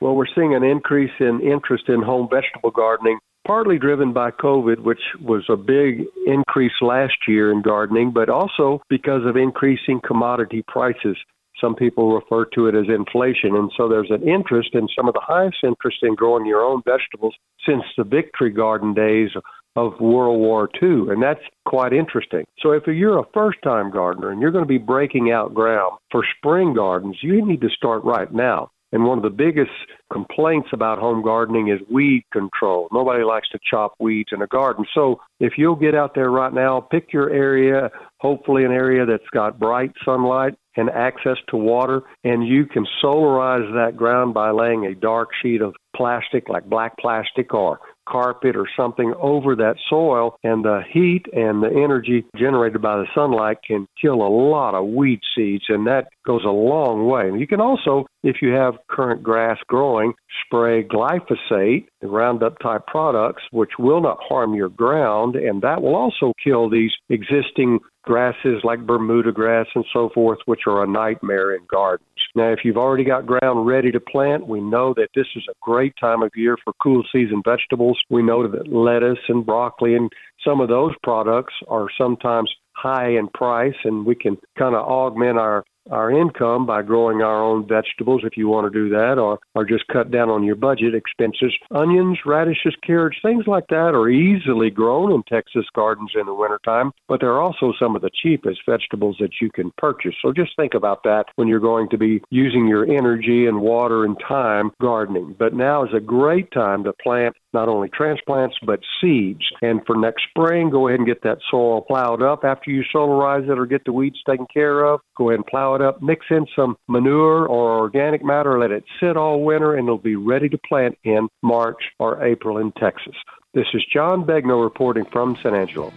Well, 0.00 0.14
we're 0.14 0.32
seeing 0.34 0.54
an 0.54 0.62
increase 0.62 1.10
in 1.18 1.40
interest 1.40 1.88
in 1.88 2.00
home 2.00 2.28
vegetable 2.30 2.70
gardening 2.70 3.18
partly 3.50 3.80
driven 3.80 4.12
by 4.12 4.30
COVID, 4.30 4.78
which 4.78 5.00
was 5.20 5.42
a 5.48 5.56
big 5.56 6.04
increase 6.24 6.78
last 6.80 7.16
year 7.26 7.50
in 7.50 7.62
gardening, 7.62 8.12
but 8.12 8.28
also 8.28 8.80
because 8.88 9.22
of 9.26 9.36
increasing 9.36 10.00
commodity 10.06 10.62
prices. 10.68 11.16
Some 11.60 11.74
people 11.74 12.14
refer 12.14 12.44
to 12.54 12.68
it 12.68 12.76
as 12.76 12.84
inflation. 12.88 13.56
And 13.56 13.68
so 13.76 13.88
there's 13.88 14.12
an 14.12 14.22
interest 14.22 14.68
in 14.74 14.86
some 14.96 15.08
of 15.08 15.14
the 15.14 15.20
highest 15.20 15.56
interest 15.64 15.98
in 16.02 16.14
growing 16.14 16.46
your 16.46 16.60
own 16.60 16.82
vegetables 16.84 17.34
since 17.66 17.82
the 17.98 18.04
Victory 18.04 18.50
Garden 18.50 18.94
days 18.94 19.30
of 19.74 19.98
World 19.98 20.38
War 20.38 20.68
II. 20.80 21.10
And 21.10 21.20
that's 21.20 21.42
quite 21.64 21.92
interesting. 21.92 22.44
So 22.60 22.70
if 22.70 22.84
you're 22.86 23.18
a 23.18 23.32
first 23.34 23.58
time 23.64 23.90
gardener 23.90 24.30
and 24.30 24.40
you're 24.40 24.52
going 24.52 24.64
to 24.64 24.68
be 24.68 24.78
breaking 24.78 25.32
out 25.32 25.54
ground 25.54 25.98
for 26.12 26.22
spring 26.38 26.72
gardens, 26.72 27.16
you 27.20 27.44
need 27.44 27.62
to 27.62 27.68
start 27.70 28.04
right 28.04 28.32
now. 28.32 28.70
And 28.92 29.04
one 29.04 29.18
of 29.18 29.24
the 29.24 29.30
biggest 29.30 29.70
complaints 30.12 30.68
about 30.72 30.98
home 30.98 31.22
gardening 31.22 31.68
is 31.68 31.80
weed 31.90 32.24
control. 32.32 32.88
Nobody 32.92 33.24
likes 33.24 33.48
to 33.50 33.58
chop 33.68 33.94
weeds 33.98 34.30
in 34.32 34.42
a 34.42 34.46
garden. 34.46 34.84
So 34.94 35.20
if 35.38 35.54
you'll 35.56 35.76
get 35.76 35.94
out 35.94 36.14
there 36.14 36.30
right 36.30 36.52
now, 36.52 36.80
pick 36.80 37.12
your 37.12 37.30
area, 37.30 37.90
hopefully 38.18 38.64
an 38.64 38.72
area 38.72 39.06
that's 39.06 39.28
got 39.32 39.58
bright 39.58 39.92
sunlight 40.04 40.54
and 40.76 40.88
access 40.90 41.36
to 41.48 41.56
water, 41.56 42.02
and 42.24 42.46
you 42.46 42.64
can 42.64 42.86
solarize 43.02 43.72
that 43.74 43.96
ground 43.96 44.34
by 44.34 44.50
laying 44.50 44.86
a 44.86 44.94
dark 44.94 45.30
sheet 45.42 45.60
of 45.60 45.74
plastic 45.96 46.48
like 46.48 46.64
black 46.64 46.96
plastic 46.98 47.52
or 47.52 47.80
carpet 48.10 48.56
or 48.56 48.66
something 48.76 49.14
over 49.20 49.54
that 49.56 49.76
soil, 49.88 50.36
and 50.42 50.64
the 50.64 50.82
heat 50.92 51.26
and 51.32 51.62
the 51.62 51.70
energy 51.70 52.24
generated 52.36 52.82
by 52.82 52.96
the 52.96 53.06
sunlight 53.14 53.58
can 53.66 53.86
kill 54.00 54.22
a 54.22 54.28
lot 54.28 54.74
of 54.74 54.86
weed 54.86 55.20
seeds, 55.34 55.64
and 55.68 55.86
that 55.86 56.08
goes 56.26 56.44
a 56.44 56.48
long 56.48 57.06
way. 57.06 57.30
You 57.38 57.46
can 57.46 57.60
also, 57.60 58.06
if 58.22 58.36
you 58.42 58.50
have 58.50 58.74
current 58.88 59.22
grass 59.22 59.58
growing, 59.68 60.12
spray 60.44 60.82
glyphosate, 60.82 61.86
the 62.00 62.08
Roundup 62.08 62.58
type 62.58 62.86
products, 62.86 63.42
which 63.50 63.70
will 63.78 64.00
not 64.00 64.18
harm 64.20 64.54
your 64.54 64.68
ground, 64.68 65.36
and 65.36 65.62
that 65.62 65.82
will 65.82 65.94
also 65.94 66.32
kill 66.42 66.68
these 66.68 66.92
existing 67.08 67.78
grasses 68.02 68.62
like 68.64 68.86
Bermuda 68.86 69.32
grass 69.32 69.66
and 69.74 69.84
so 69.92 70.10
forth, 70.14 70.38
which 70.46 70.60
are 70.66 70.82
a 70.82 70.86
nightmare 70.86 71.54
in 71.54 71.62
gardens. 71.70 72.06
Now, 72.34 72.52
if 72.52 72.60
you've 72.64 72.76
already 72.76 73.04
got 73.04 73.26
ground 73.26 73.66
ready 73.66 73.90
to 73.90 74.00
plant, 74.00 74.46
we 74.46 74.60
know 74.60 74.94
that 74.94 75.08
this 75.14 75.26
is 75.34 75.44
a 75.50 75.54
great 75.60 75.94
time 76.00 76.22
of 76.22 76.30
year 76.36 76.56
for 76.62 76.72
cool 76.82 77.02
season 77.12 77.42
vegetables. 77.44 77.98
We 78.08 78.22
know 78.22 78.46
that 78.46 78.72
lettuce 78.72 79.18
and 79.28 79.44
broccoli 79.44 79.94
and 79.94 80.10
some 80.44 80.60
of 80.60 80.68
those 80.68 80.92
products 81.02 81.54
are 81.68 81.88
sometimes 81.98 82.50
high 82.72 83.10
in 83.10 83.28
price, 83.28 83.74
and 83.84 84.06
we 84.06 84.14
can 84.14 84.38
kind 84.58 84.74
of 84.74 84.86
augment 84.86 85.38
our 85.38 85.64
our 85.90 86.10
income 86.10 86.66
by 86.66 86.82
growing 86.82 87.22
our 87.22 87.42
own 87.42 87.66
vegetables 87.66 88.22
if 88.24 88.36
you 88.36 88.48
want 88.48 88.70
to 88.70 88.78
do 88.78 88.88
that 88.90 89.18
or, 89.18 89.38
or 89.54 89.64
just 89.64 89.86
cut 89.88 90.10
down 90.10 90.28
on 90.28 90.44
your 90.44 90.54
budget 90.54 90.94
expenses. 90.94 91.52
Onions, 91.70 92.18
radishes, 92.24 92.74
carrots, 92.86 93.18
things 93.22 93.44
like 93.46 93.66
that 93.68 93.94
are 93.94 94.08
easily 94.08 94.70
grown 94.70 95.12
in 95.12 95.22
Texas 95.24 95.66
gardens 95.74 96.12
in 96.18 96.26
the 96.26 96.34
wintertime, 96.34 96.92
but 97.08 97.20
they're 97.20 97.40
also 97.40 97.72
some 97.78 97.96
of 97.96 98.02
the 98.02 98.10
cheapest 98.22 98.60
vegetables 98.68 99.16
that 99.20 99.32
you 99.40 99.50
can 99.50 99.72
purchase. 99.76 100.14
So 100.22 100.32
just 100.32 100.56
think 100.56 100.74
about 100.74 101.02
that 101.04 101.24
when 101.36 101.48
you're 101.48 101.60
going 101.60 101.88
to 101.90 101.98
be 101.98 102.22
using 102.30 102.66
your 102.66 102.84
energy 102.84 103.46
and 103.46 103.60
water 103.60 104.04
and 104.04 104.16
time 104.26 104.70
gardening. 104.80 105.34
But 105.38 105.54
now 105.54 105.84
is 105.84 105.94
a 105.94 106.00
great 106.00 106.50
time 106.52 106.84
to 106.84 106.92
plant 106.92 107.36
not 107.52 107.68
only 107.68 107.88
transplants 107.88 108.56
but 108.64 108.80
seeds. 109.00 109.42
And 109.62 109.80
for 109.86 109.96
next 109.96 110.24
spring, 110.30 110.70
go 110.70 110.88
ahead 110.88 111.00
and 111.00 111.06
get 111.06 111.22
that 111.22 111.38
soil 111.50 111.82
plowed 111.82 112.22
up 112.22 112.44
after 112.44 112.70
you 112.70 112.82
solarize 112.94 113.50
it 113.50 113.58
or 113.58 113.66
get 113.66 113.84
the 113.84 113.92
weeds 113.92 114.20
taken 114.28 114.46
care 114.52 114.84
of. 114.84 115.00
Go 115.16 115.30
ahead 115.30 115.40
and 115.40 115.46
plow 115.46 115.74
it 115.74 115.79
up, 115.82 116.02
mix 116.02 116.26
in 116.30 116.46
some 116.54 116.76
manure 116.88 117.46
or 117.46 117.78
organic 117.78 118.24
matter, 118.24 118.58
let 118.58 118.70
it 118.70 118.84
sit 119.00 119.16
all 119.16 119.42
winter, 119.42 119.74
and 119.74 119.86
it'll 119.86 119.98
be 119.98 120.16
ready 120.16 120.48
to 120.48 120.58
plant 120.58 120.98
in 121.04 121.28
March 121.42 121.82
or 121.98 122.24
April 122.24 122.58
in 122.58 122.72
Texas. 122.72 123.14
This 123.54 123.66
is 123.74 123.84
John 123.92 124.24
Begnaud 124.24 124.62
reporting 124.62 125.04
from 125.12 125.36
San 125.42 125.54
Angelo. 125.54 125.92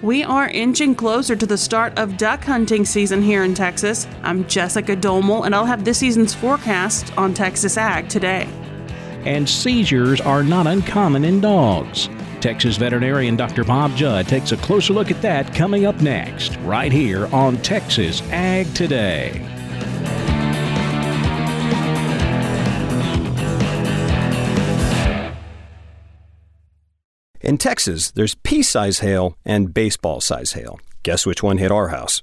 We 0.00 0.22
are 0.22 0.48
inching 0.48 0.94
closer 0.94 1.34
to 1.34 1.46
the 1.46 1.58
start 1.58 1.98
of 1.98 2.16
duck 2.16 2.44
hunting 2.44 2.84
season 2.84 3.20
here 3.20 3.42
in 3.42 3.54
Texas. 3.54 4.06
I'm 4.22 4.46
Jessica 4.46 4.94
Domel, 4.94 5.44
and 5.44 5.54
I'll 5.54 5.66
have 5.66 5.84
this 5.84 5.98
season's 5.98 6.34
forecast 6.34 7.16
on 7.18 7.34
Texas 7.34 7.76
Ag 7.76 8.08
today. 8.08 8.48
And 9.24 9.48
seizures 9.48 10.20
are 10.20 10.44
not 10.44 10.68
uncommon 10.68 11.24
in 11.24 11.40
dogs. 11.40 12.08
Texas 12.40 12.76
veterinarian 12.76 13.36
Dr. 13.36 13.64
Bob 13.64 13.94
Judd 13.96 14.28
takes 14.28 14.52
a 14.52 14.56
closer 14.56 14.92
look 14.92 15.10
at 15.10 15.22
that 15.22 15.54
coming 15.54 15.86
up 15.86 16.00
next, 16.00 16.56
right 16.58 16.92
here 16.92 17.26
on 17.34 17.56
Texas 17.58 18.22
Ag 18.30 18.72
Today. 18.74 19.44
In 27.40 27.56
Texas, 27.56 28.10
there's 28.10 28.34
pea 28.34 28.62
size 28.62 28.98
hail 28.98 29.36
and 29.44 29.72
baseball 29.72 30.20
size 30.20 30.52
hail. 30.52 30.78
Guess 31.02 31.24
which 31.24 31.42
one 31.42 31.58
hit 31.58 31.70
our 31.70 31.88
house? 31.88 32.22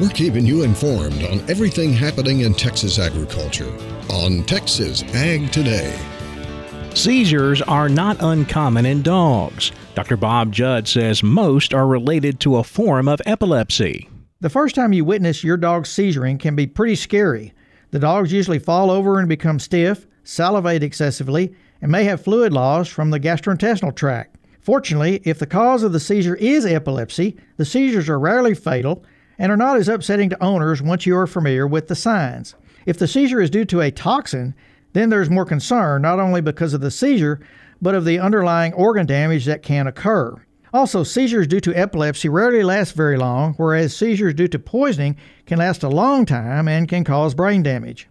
We're 0.00 0.08
keeping 0.08 0.46
you 0.46 0.62
informed 0.62 1.22
on 1.24 1.40
everything 1.50 1.92
happening 1.92 2.40
in 2.40 2.54
Texas 2.54 2.98
agriculture 2.98 3.70
on 4.08 4.44
Texas 4.44 5.02
Ag 5.14 5.52
Today. 5.52 5.94
Seizures 6.94 7.60
are 7.60 7.90
not 7.90 8.16
uncommon 8.20 8.86
in 8.86 9.02
dogs. 9.02 9.72
Dr. 9.94 10.16
Bob 10.16 10.52
Judd 10.52 10.88
says 10.88 11.22
most 11.22 11.74
are 11.74 11.86
related 11.86 12.40
to 12.40 12.56
a 12.56 12.64
form 12.64 13.08
of 13.08 13.20
epilepsy. 13.26 14.08
The 14.40 14.48
first 14.48 14.74
time 14.74 14.94
you 14.94 15.04
witness 15.04 15.44
your 15.44 15.58
dog 15.58 15.84
seizuring 15.84 16.40
can 16.40 16.56
be 16.56 16.66
pretty 16.66 16.96
scary. 16.96 17.52
The 17.90 17.98
dogs 17.98 18.32
usually 18.32 18.58
fall 18.58 18.90
over 18.90 19.18
and 19.18 19.28
become 19.28 19.58
stiff, 19.58 20.06
salivate 20.24 20.82
excessively, 20.82 21.54
and 21.82 21.92
may 21.92 22.04
have 22.04 22.24
fluid 22.24 22.54
loss 22.54 22.88
from 22.88 23.10
the 23.10 23.20
gastrointestinal 23.20 23.94
tract. 23.94 24.38
Fortunately, 24.60 25.20
if 25.24 25.38
the 25.38 25.46
cause 25.46 25.82
of 25.82 25.92
the 25.92 26.00
seizure 26.00 26.36
is 26.36 26.64
epilepsy, 26.64 27.36
the 27.58 27.66
seizures 27.66 28.08
are 28.08 28.18
rarely 28.18 28.54
fatal 28.54 29.04
and 29.40 29.50
are 29.50 29.56
not 29.56 29.78
as 29.78 29.88
upsetting 29.88 30.28
to 30.28 30.42
owners 30.42 30.82
once 30.82 31.06
you 31.06 31.16
are 31.16 31.26
familiar 31.26 31.66
with 31.66 31.88
the 31.88 31.96
signs. 31.96 32.54
If 32.84 32.98
the 32.98 33.08
seizure 33.08 33.40
is 33.40 33.48
due 33.48 33.64
to 33.64 33.80
a 33.80 33.90
toxin, 33.90 34.54
then 34.92 35.08
there's 35.08 35.30
more 35.30 35.46
concern 35.46 36.02
not 36.02 36.20
only 36.20 36.42
because 36.42 36.74
of 36.74 36.82
the 36.82 36.90
seizure, 36.90 37.40
but 37.80 37.94
of 37.94 38.04
the 38.04 38.18
underlying 38.18 38.74
organ 38.74 39.06
damage 39.06 39.46
that 39.46 39.62
can 39.62 39.86
occur. 39.86 40.36
Also, 40.74 41.02
seizures 41.02 41.46
due 41.46 41.60
to 41.60 41.74
epilepsy 41.74 42.28
rarely 42.28 42.62
last 42.62 42.92
very 42.92 43.16
long, 43.16 43.54
whereas 43.54 43.96
seizures 43.96 44.34
due 44.34 44.46
to 44.46 44.58
poisoning 44.58 45.16
can 45.46 45.58
last 45.58 45.82
a 45.82 45.88
long 45.88 46.26
time 46.26 46.68
and 46.68 46.86
can 46.86 47.02
cause 47.02 47.34
brain 47.34 47.62
damage. 47.62 48.08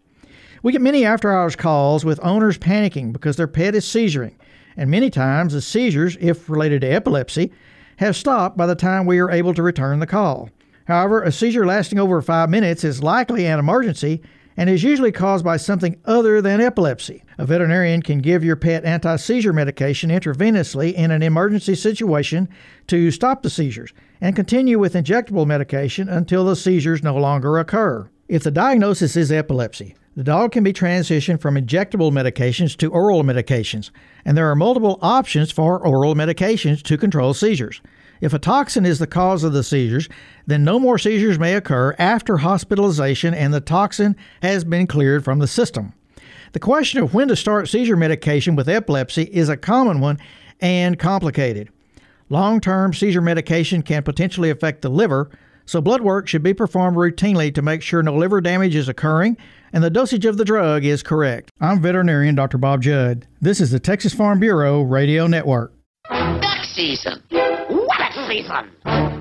We 0.64 0.72
get 0.72 0.82
many 0.82 1.06
after 1.06 1.32
hours 1.32 1.56
calls 1.56 2.04
with 2.04 2.20
owners 2.24 2.58
panicking 2.58 3.14
because 3.14 3.38
their 3.38 3.48
pet 3.48 3.76
is 3.76 3.86
seizuring, 3.86 4.34
and 4.76 4.90
many 4.90 5.12
times 5.12 5.54
the 5.54 5.62
seizures, 5.62 6.18
if 6.20 6.50
related 6.50 6.82
to 6.82 6.88
epilepsy, 6.88 7.54
have 7.98 8.16
stopped 8.16 8.58
by 8.58 8.66
the 8.66 8.76
time 8.76 9.06
we 9.06 9.20
are 9.20 9.30
able 9.30 9.54
to 9.54 9.62
return 9.62 10.00
the 10.00 10.08
call. 10.08 10.50
However, 10.90 11.22
a 11.22 11.32
seizure 11.32 11.68
lasting 11.68 12.00
over 12.00 12.20
five 12.20 12.50
minutes 12.50 12.84
is 12.84 13.04
likely 13.04 13.46
an 13.46 13.60
emergency 13.60 14.24
and 14.58 14.68
is 14.68 14.82
usually 14.82 15.12
caused 15.12 15.46
by 15.46 15.56
something 15.58 16.02
other 16.04 16.42
than 16.42 16.60
epilepsy. 16.60 17.24
A 17.38 17.46
veterinarian 17.46 18.02
can 18.02 18.22
give 18.22 18.44
your 18.44 18.56
pet 18.56 18.84
anti 18.84 19.16
seizure 19.18 19.54
medication 19.54 20.10
intravenously 20.10 20.92
in 20.96 21.12
an 21.12 21.22
emergency 21.22 21.76
situation 21.76 22.50
to 22.88 23.12
stop 23.12 23.44
the 23.44 23.52
seizures 23.52 23.94
and 24.20 24.36
continue 24.36 24.80
with 24.80 24.96
injectable 24.96 25.46
medication 25.46 26.10
until 26.10 26.44
the 26.44 26.56
seizures 26.56 27.04
no 27.04 27.16
longer 27.16 27.60
occur. 27.60 28.10
If 28.28 28.42
the 28.42 28.50
diagnosis 28.50 29.16
is 29.16 29.32
epilepsy, 29.32 29.96
the 30.16 30.24
dog 30.24 30.54
can 30.54 30.64
be 30.64 30.74
transitioned 30.74 31.40
from 31.40 31.54
injectable 31.54 32.12
medications 32.12 32.76
to 32.78 32.92
oral 32.92 33.24
medications, 33.24 33.92
and 34.26 34.36
there 34.36 34.50
are 34.50 34.56
multiple 34.56 34.98
options 35.04 35.52
for 35.52 35.86
oral 35.86 36.16
medications 36.16 36.82
to 36.82 36.98
control 36.98 37.36
seizures. 37.36 37.80
If 38.22 38.34
a 38.34 38.40
toxin 38.40 38.86
is 38.86 39.00
the 39.00 39.08
cause 39.08 39.44
of 39.44 39.54
the 39.54 39.64
seizures, 39.64 40.10
then 40.46 40.64
no 40.64 40.80
more 40.80 40.98
seizures 40.98 41.40
may 41.40 41.56
occur 41.56 41.96
after 41.98 42.38
hospitalization 42.38 43.34
and 43.34 43.54
the 43.54 43.62
toxin 43.62 44.16
has 44.42 44.64
been 44.64 44.88
cleared 44.88 45.24
from 45.24 45.40
the 45.40 45.48
system. 45.48 45.94
The 46.52 46.60
question 46.60 47.02
of 47.02 47.14
when 47.14 47.28
to 47.28 47.36
start 47.36 47.70
seizure 47.70 47.96
medication 47.96 48.56
with 48.56 48.68
epilepsy 48.68 49.24
is 49.24 49.50
a 49.50 49.58
common 49.58 50.02
one 50.02 50.20
and 50.60 50.98
complicated. 50.98 51.70
Long 52.30 52.60
term 52.60 52.94
seizure 52.94 53.22
medication 53.22 53.82
can 53.82 54.04
potentially 54.04 54.50
affect 54.50 54.82
the 54.82 54.90
liver, 54.90 55.30
so 55.66 55.82
blood 55.82 56.02
work 56.02 56.28
should 56.28 56.44
be 56.44 56.54
performed 56.54 56.98
routinely 56.98 57.54
to 57.54 57.62
make 57.62 57.82
sure 57.82 58.04
no 58.04 58.16
liver 58.16 58.42
damage 58.42 58.76
is 58.76 58.90
occurring 58.90 59.38
and 59.72 59.84
the 59.84 59.90
dosage 59.90 60.26
of 60.26 60.38
the 60.38 60.46
drug 60.46 60.84
is 60.84 61.04
correct. 61.04 61.52
I'm 61.62 61.82
veterinarian 61.82 62.36
Dr. 62.36 62.58
Bob 62.58 62.82
Judd. 62.82 63.28
This 63.40 63.62
is 63.62 63.72
the 63.72 63.80
Texas 63.80 64.14
Farm 64.14 64.40
Bureau 64.40 64.82
Radio 64.82 65.28
Network. 65.28 65.74
Duck 66.10 66.66
season 66.66 67.22
season. 68.30 68.70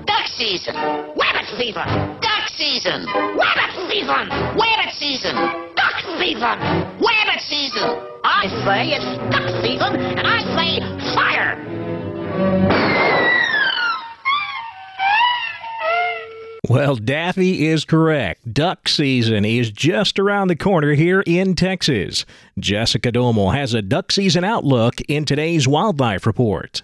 Duck 0.05 0.27
season. 0.37 0.75
Rabbit 0.75 1.47
fever. 1.57 1.83
Duck 2.21 2.47
season. 2.49 3.07
Rabbit 3.07 3.89
season. 3.89 4.29
Rabbit 4.29 4.93
season. 4.93 5.35
Duck 5.75 5.97
season. 6.19 6.59
Rabbit 7.01 7.41
season. 7.41 7.89
I 8.23 8.45
say 8.63 8.91
it's 8.93 9.05
duck 9.31 9.49
season, 9.63 9.95
and 9.95 10.27
I 10.27 10.39
say 10.55 10.79
fire. 11.15 11.57
Well, 16.69 16.95
Daffy 16.97 17.65
is 17.65 17.83
correct. 17.83 18.53
Duck 18.53 18.87
season 18.87 19.43
is 19.43 19.71
just 19.71 20.19
around 20.19 20.49
the 20.49 20.55
corner 20.55 20.93
here 20.93 21.23
in 21.25 21.55
Texas. 21.55 22.27
Jessica 22.59 23.11
Domel 23.11 23.55
has 23.55 23.73
a 23.73 23.81
duck 23.81 24.11
season 24.11 24.43
outlook 24.43 25.01
in 25.07 25.25
today's 25.25 25.67
Wildlife 25.67 26.27
Report. 26.27 26.83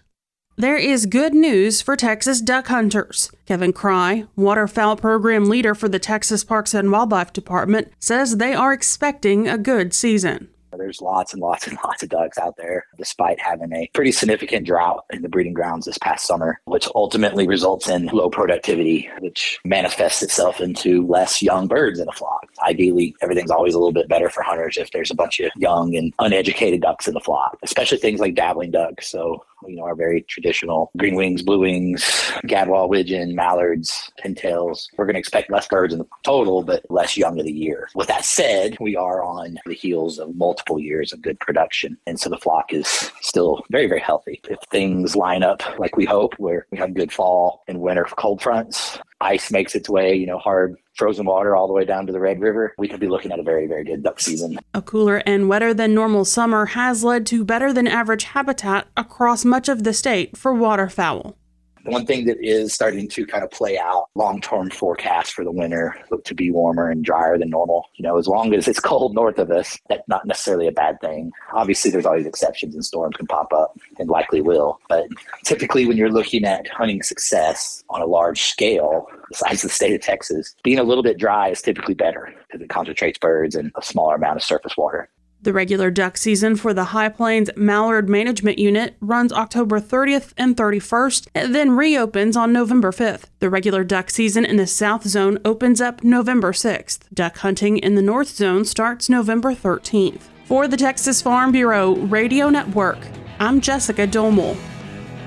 There 0.57 0.77
is 0.77 1.05
good 1.05 1.33
news 1.33 1.81
for 1.81 1.97
Texas 1.97 2.39
duck 2.39 2.67
hunters. 2.67 3.29
Kevin 3.45 3.73
Kraai, 3.73 4.25
waterfowl 4.37 4.95
program 4.95 5.49
leader 5.49 5.75
for 5.75 5.89
the 5.89 5.99
Texas 5.99 6.45
Parks 6.45 6.73
and 6.73 6.93
Wildlife 6.93 7.33
Department, 7.33 7.91
says 7.99 8.37
they 8.37 8.53
are 8.53 8.71
expecting 8.71 9.49
a 9.49 9.57
good 9.57 9.93
season. 9.93 10.47
There's 10.77 11.01
lots 11.01 11.33
and 11.33 11.41
lots 11.41 11.67
and 11.67 11.77
lots 11.83 12.03
of 12.03 12.09
ducks 12.09 12.37
out 12.37 12.55
there, 12.55 12.85
despite 12.97 13.39
having 13.39 13.73
a 13.73 13.89
pretty 13.93 14.13
significant 14.13 14.65
drought 14.65 15.05
in 15.11 15.21
the 15.23 15.29
breeding 15.29 15.53
grounds 15.53 15.85
this 15.85 15.97
past 15.97 16.25
summer, 16.25 16.61
which 16.65 16.87
ultimately 16.95 17.47
results 17.47 17.89
in 17.89 18.07
low 18.07 18.29
productivity, 18.29 19.09
which 19.19 19.59
manifests 19.65 20.23
itself 20.23 20.61
into 20.61 21.05
less 21.05 21.41
young 21.41 21.67
birds 21.67 21.99
in 21.99 22.07
a 22.07 22.13
flock. 22.13 22.47
Ideally, 22.65 23.13
everything's 23.21 23.51
always 23.51 23.73
a 23.73 23.77
little 23.77 23.93
bit 23.93 24.07
better 24.07 24.29
for 24.29 24.41
hunters 24.41 24.77
if 24.77 24.91
there's 24.91 25.11
a 25.11 25.15
bunch 25.15 25.39
of 25.41 25.51
young 25.57 25.95
and 25.95 26.13
uneducated 26.19 26.81
ducks 26.81 27.07
in 27.07 27.13
the 27.13 27.19
flock, 27.19 27.57
especially 27.61 27.97
things 27.97 28.19
like 28.19 28.35
dabbling 28.35 28.71
ducks. 28.71 29.07
So 29.09 29.43
you 29.67 29.77
know, 29.77 29.83
our 29.83 29.95
very 29.95 30.21
traditional 30.21 30.91
green 30.97 31.15
wings, 31.15 31.41
blue 31.41 31.59
wings, 31.59 32.03
gadwall 32.45 32.89
widgeon, 32.89 33.35
mallards, 33.35 34.11
pintails. 34.23 34.87
We're 34.97 35.05
going 35.05 35.15
to 35.15 35.19
expect 35.19 35.51
less 35.51 35.67
birds 35.67 35.93
in 35.93 35.99
the 35.99 36.07
total, 36.23 36.63
but 36.63 36.85
less 36.89 37.17
young 37.17 37.39
of 37.39 37.45
the 37.45 37.51
year. 37.51 37.89
With 37.95 38.07
that 38.07 38.25
said, 38.25 38.77
we 38.79 38.95
are 38.95 39.23
on 39.23 39.59
the 39.65 39.73
heels 39.73 40.19
of 40.19 40.35
multiple 40.35 40.79
years 40.79 41.13
of 41.13 41.21
good 41.21 41.39
production. 41.39 41.97
And 42.05 42.19
so 42.19 42.29
the 42.29 42.37
flock 42.37 42.73
is 42.73 43.11
still 43.21 43.63
very, 43.71 43.87
very 43.87 44.01
healthy. 44.01 44.41
If 44.49 44.59
things 44.69 45.15
line 45.15 45.43
up 45.43 45.63
like 45.79 45.97
we 45.97 46.05
hope, 46.05 46.33
where 46.37 46.65
we 46.71 46.77
have 46.77 46.93
good 46.93 47.11
fall 47.11 47.63
and 47.67 47.79
winter 47.79 48.05
cold 48.17 48.41
fronts, 48.41 48.99
ice 49.21 49.51
makes 49.51 49.75
its 49.75 49.89
way, 49.89 50.15
you 50.15 50.25
know, 50.25 50.37
hard 50.37 50.75
frozen 50.95 51.25
water 51.25 51.55
all 51.55 51.67
the 51.67 51.73
way 51.73 51.85
down 51.85 52.07
to 52.07 52.13
the 52.13 52.19
Red 52.19 52.39
River, 52.39 52.73
we 52.77 52.87
could 52.87 52.99
be 52.99 53.07
looking 53.07 53.31
at 53.31 53.39
a 53.39 53.43
very, 53.43 53.67
very 53.67 53.83
good 53.83 54.03
duck 54.03 54.19
season. 54.19 54.57
A 54.73 54.81
cooler 54.81 55.17
and 55.25 55.49
wetter 55.49 55.73
than 55.73 55.93
normal 55.93 56.25
summer 56.25 56.67
has 56.67 57.03
led 57.03 57.25
to 57.27 57.43
better 57.43 57.73
than 57.73 57.87
average 57.87 58.23
habitat 58.23 58.87
across 58.95 59.45
much 59.45 59.69
of 59.69 59.83
the 59.83 59.93
state 59.93 60.37
for 60.37 60.53
waterfowl. 60.53 61.37
One 61.85 62.05
thing 62.05 62.25
that 62.25 62.37
is 62.41 62.73
starting 62.73 63.07
to 63.09 63.27
kind 63.27 63.43
of 63.43 63.51
play 63.51 63.77
out 63.77 64.07
long 64.15 64.41
term 64.41 64.71
forecast 64.71 65.33
for 65.33 65.43
the 65.43 65.51
winter 65.51 65.95
look 66.09 66.25
to 66.25 66.33
be 66.33 66.49
warmer 66.49 66.89
and 66.89 67.03
drier 67.03 67.37
than 67.37 67.51
normal. 67.51 67.85
You 67.95 68.03
know, 68.03 68.17
as 68.17 68.27
long 68.27 68.53
as 68.55 68.67
it's 68.67 68.79
cold 68.91 69.13
north 69.13 69.37
of 69.37 69.51
us, 69.51 69.77
that's 69.87 70.07
not 70.07 70.25
necessarily 70.25 70.67
a 70.67 70.71
bad 70.71 70.99
thing. 70.99 71.31
Obviously, 71.53 71.91
there's 71.91 72.05
always 72.05 72.25
exceptions 72.25 72.73
and 72.73 72.83
storms 72.83 73.15
can 73.17 73.27
pop 73.27 73.53
up 73.53 73.77
and 73.99 74.09
likely 74.09 74.41
will. 74.41 74.79
But 74.89 75.05
typically, 75.43 75.85
when 75.85 75.95
you're 75.95 76.11
looking 76.11 76.43
at 76.43 76.67
hunting 76.67 77.03
success 77.03 77.83
on 77.89 78.01
a 78.01 78.05
large 78.05 78.41
scale, 78.41 79.07
besides 79.29 79.61
the 79.61 79.69
state 79.69 79.93
of 79.93 80.01
Texas, 80.01 80.55
being 80.63 80.79
a 80.79 80.83
little 80.83 81.03
bit 81.03 81.19
dry 81.19 81.49
is 81.49 81.61
typically 81.61 81.93
better 81.93 82.33
because 82.47 82.61
it 82.63 82.69
concentrates 82.69 83.19
birds 83.19 83.55
and 83.55 83.71
a 83.75 83.83
smaller 83.83 84.15
amount 84.15 84.37
of 84.37 84.43
surface 84.43 84.75
water. 84.75 85.09
The 85.45 85.53
regular 85.53 85.91
duck 85.91 86.17
season 86.17 86.55
for 86.55 86.73
the 86.73 86.85
High 86.85 87.09
Plains 87.09 87.51
Mallard 87.55 88.09
Management 88.09 88.57
Unit 88.57 88.95
runs 88.99 89.31
October 89.31 89.79
30th 89.79 90.33
and 90.39 90.57
31st, 90.57 91.27
and 91.35 91.53
then 91.53 91.77
reopens 91.77 92.35
on 92.35 92.51
November 92.51 92.91
5th. 92.91 93.25
The 93.41 93.51
regular 93.51 93.83
duck 93.83 94.09
season 94.09 94.43
in 94.43 94.55
the 94.55 94.65
South 94.65 95.07
Zone 95.07 95.37
opens 95.45 95.81
up 95.81 96.03
November 96.03 96.51
6th. 96.51 97.01
Duck 97.13 97.37
hunting 97.37 97.77
in 97.77 97.93
the 97.93 98.01
North 98.01 98.29
Zone 98.29 98.65
starts 98.65 99.07
November 99.07 99.53
13th. 99.53 100.21
For 100.45 100.67
the 100.67 100.77
Texas 100.77 101.21
Farm 101.21 101.51
Bureau 101.51 101.95
Radio 101.95 102.49
Network, 102.49 102.97
I'm 103.39 103.61
Jessica 103.61 104.07
Domel. 104.07 104.57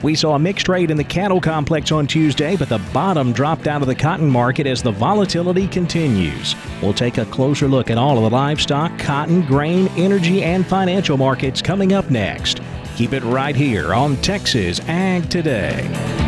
We 0.03 0.15
saw 0.15 0.35
a 0.35 0.39
mixed 0.39 0.67
trade 0.67 0.91
in 0.91 0.97
the 0.97 1.05
cattle 1.05 1.41
complex 1.41 1.91
on 1.91 2.07
Tuesday, 2.07 2.57
but 2.57 2.69
the 2.69 2.79
bottom 2.93 3.33
dropped 3.33 3.67
out 3.67 3.83
of 3.83 3.89
the 3.89 3.95
cotton 3.95 4.31
market 4.31 4.67
as 4.67 4.83
the 4.83 4.93
volatility 4.93 5.67
continues. 5.67 6.55
We'll 6.81 6.95
take 6.95 7.19
a 7.19 7.27
closer 7.27 7.67
look 7.67 7.91
at 7.91 7.99
all 7.99 8.17
of 8.17 8.23
the 8.23 8.31
livestock, 8.31 8.97
cotton, 8.99 9.43
grain, 9.43 9.89
energy, 9.97 10.45
and 10.45 10.67
financial 10.67 11.17
markets 11.17 11.61
coming 11.61 11.93
up 11.93 12.11
next. 12.11 12.61
Keep 12.97 13.13
it 13.13 13.25
right 13.25 13.57
here 13.57 13.93
on 13.95 14.17
Texas 14.17 14.81
Ag 14.89 15.29
Today. 15.31 16.28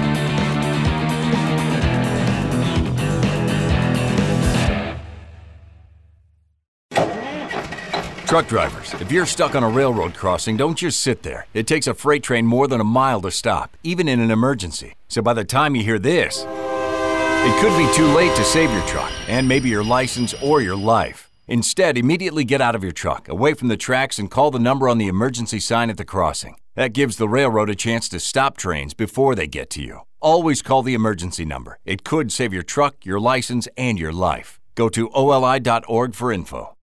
Truck 8.30 8.46
drivers, 8.46 8.94
if 9.00 9.10
you're 9.10 9.26
stuck 9.26 9.56
on 9.56 9.64
a 9.64 9.68
railroad 9.68 10.14
crossing, 10.14 10.56
don't 10.56 10.78
just 10.78 11.00
sit 11.00 11.24
there. 11.24 11.48
It 11.52 11.66
takes 11.66 11.88
a 11.88 11.94
freight 11.94 12.22
train 12.22 12.46
more 12.46 12.68
than 12.68 12.80
a 12.80 12.84
mile 12.84 13.20
to 13.22 13.30
stop, 13.32 13.76
even 13.82 14.06
in 14.06 14.20
an 14.20 14.30
emergency. 14.30 14.94
So 15.08 15.20
by 15.20 15.34
the 15.34 15.44
time 15.44 15.74
you 15.74 15.82
hear 15.82 15.98
this, 15.98 16.44
it 16.46 17.60
could 17.60 17.76
be 17.76 17.92
too 17.92 18.06
late 18.14 18.32
to 18.36 18.44
save 18.44 18.70
your 18.70 18.86
truck 18.86 19.10
and 19.28 19.48
maybe 19.48 19.68
your 19.68 19.82
license 19.82 20.32
or 20.34 20.60
your 20.60 20.76
life. 20.76 21.28
Instead, 21.48 21.98
immediately 21.98 22.44
get 22.44 22.60
out 22.60 22.76
of 22.76 22.84
your 22.84 22.92
truck, 22.92 23.28
away 23.28 23.52
from 23.52 23.66
the 23.66 23.76
tracks, 23.76 24.16
and 24.16 24.30
call 24.30 24.52
the 24.52 24.60
number 24.60 24.88
on 24.88 24.98
the 24.98 25.08
emergency 25.08 25.58
sign 25.58 25.90
at 25.90 25.96
the 25.96 26.04
crossing. 26.04 26.56
That 26.76 26.92
gives 26.92 27.16
the 27.16 27.28
railroad 27.28 27.68
a 27.68 27.74
chance 27.74 28.08
to 28.10 28.20
stop 28.20 28.56
trains 28.56 28.94
before 28.94 29.34
they 29.34 29.48
get 29.48 29.70
to 29.70 29.82
you. 29.82 30.02
Always 30.20 30.62
call 30.62 30.84
the 30.84 30.94
emergency 30.94 31.44
number. 31.44 31.80
It 31.84 32.04
could 32.04 32.30
save 32.30 32.52
your 32.52 32.62
truck, 32.62 33.04
your 33.04 33.18
license, 33.18 33.66
and 33.76 33.98
your 33.98 34.12
life. 34.12 34.60
Go 34.76 34.88
to 34.90 35.10
oli.org 35.14 36.14
for 36.14 36.32
info. 36.32 36.76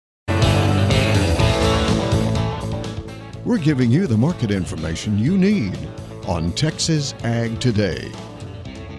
We're 3.48 3.58
giving 3.60 3.90
you 3.90 4.08
the 4.08 4.18
market 4.18 4.52
information 4.52 5.18
you 5.18 5.38
need 5.38 5.80
on 6.28 6.52
Texas 6.52 7.14
Ag 7.24 7.62
Today. 7.62 8.12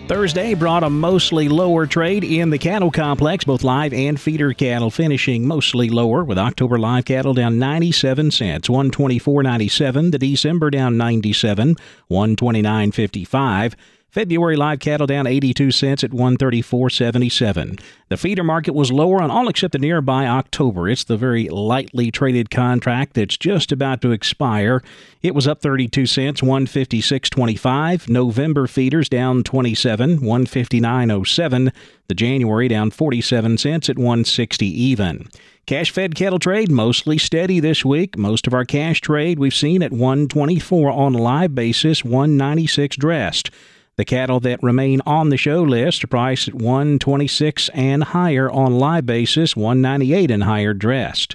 Thursday 0.07 0.55
brought 0.55 0.83
a 0.83 0.89
mostly 0.89 1.51
lower 1.51 1.87
trade 1.87 2.25
in 2.25 2.49
the 2.49 2.57
cattle 2.57 2.91
complex, 2.91 3.45
both 3.45 3.63
live 3.63 3.93
and 3.93 4.19
feeder 4.19 4.55
cattle 4.55 4.91
finishing 4.91 5.47
mostly 5.47 5.91
lower, 5.91 6.25
with 6.25 6.39
October 6.39 6.79
live 6.79 7.05
cattle 7.05 7.35
down 7.35 7.59
97 7.59 8.31
cents, 8.31 8.69
124.97. 8.69 10.13
The 10.13 10.19
December 10.19 10.71
down 10.71 10.97
97, 10.97 11.77
129.55. 12.11 13.75
February 14.09 14.57
live 14.57 14.81
cattle 14.81 15.07
down 15.07 15.27
82 15.27 15.71
cents 15.71 16.03
at 16.03 16.13
134.77. 16.13 17.79
The 18.09 18.17
feeder 18.17 18.43
market 18.43 18.73
was 18.73 18.91
lower 18.91 19.21
on 19.21 19.31
all 19.31 19.49
except 19.49 19.73
the 19.73 19.79
nearby 19.79 20.27
October. 20.27 20.89
It's 20.89 21.05
the 21.05 21.19
very 21.19 21.51
lightly 21.51 22.11
traded 22.11 22.51
contract 22.51 23.13
that's 23.13 23.37
just 23.37 23.71
about 23.71 24.01
to 24.01 24.13
expire. 24.13 24.83
It 25.23 25.35
was 25.35 25.47
up 25.47 25.61
32 25.61 26.07
cents, 26.07 26.41
156.25. 26.41 28.09
November 28.09 28.67
feeders 28.67 29.11
down 29.11 29.43
27, 29.43 30.21
159.07. 30.21 31.73
The 32.07 32.15
January 32.15 32.69
down 32.69 32.91
47 32.91 33.59
cents 33.59 33.91
at 33.91 33.99
160 33.99 34.67
even. 34.67 35.29
Cash 35.67 35.91
fed 35.91 36.15
cattle 36.15 36.39
trade 36.39 36.71
mostly 36.71 37.19
steady 37.19 37.61
this 37.61 37.85
week. 37.85 38.17
Most 38.17 38.47
of 38.47 38.55
our 38.55 38.65
cash 38.65 39.03
trade 39.03 39.39
we've 39.39 39.53
seen 39.53 39.83
at 39.83 39.93
124 39.93 40.91
on 40.91 41.15
a 41.15 41.19
live 41.19 41.55
basis, 41.55 42.03
196 42.03 42.97
dressed. 42.97 43.51
The 43.99 44.05
cattle 44.05 44.39
that 44.41 44.63
remain 44.63 45.01
on 45.07 45.31
the 45.31 45.37
show 45.37 45.61
list 45.61 46.05
are 46.05 46.07
priced 46.07 46.47
at 46.47 46.55
126 46.55 47.69
and 47.71 48.05
higher 48.05 48.49
on 48.49 48.79
live 48.79 49.05
basis, 49.07 49.57
198 49.57 50.31
and 50.31 50.45
higher 50.45 50.73
dressed. 50.73 51.35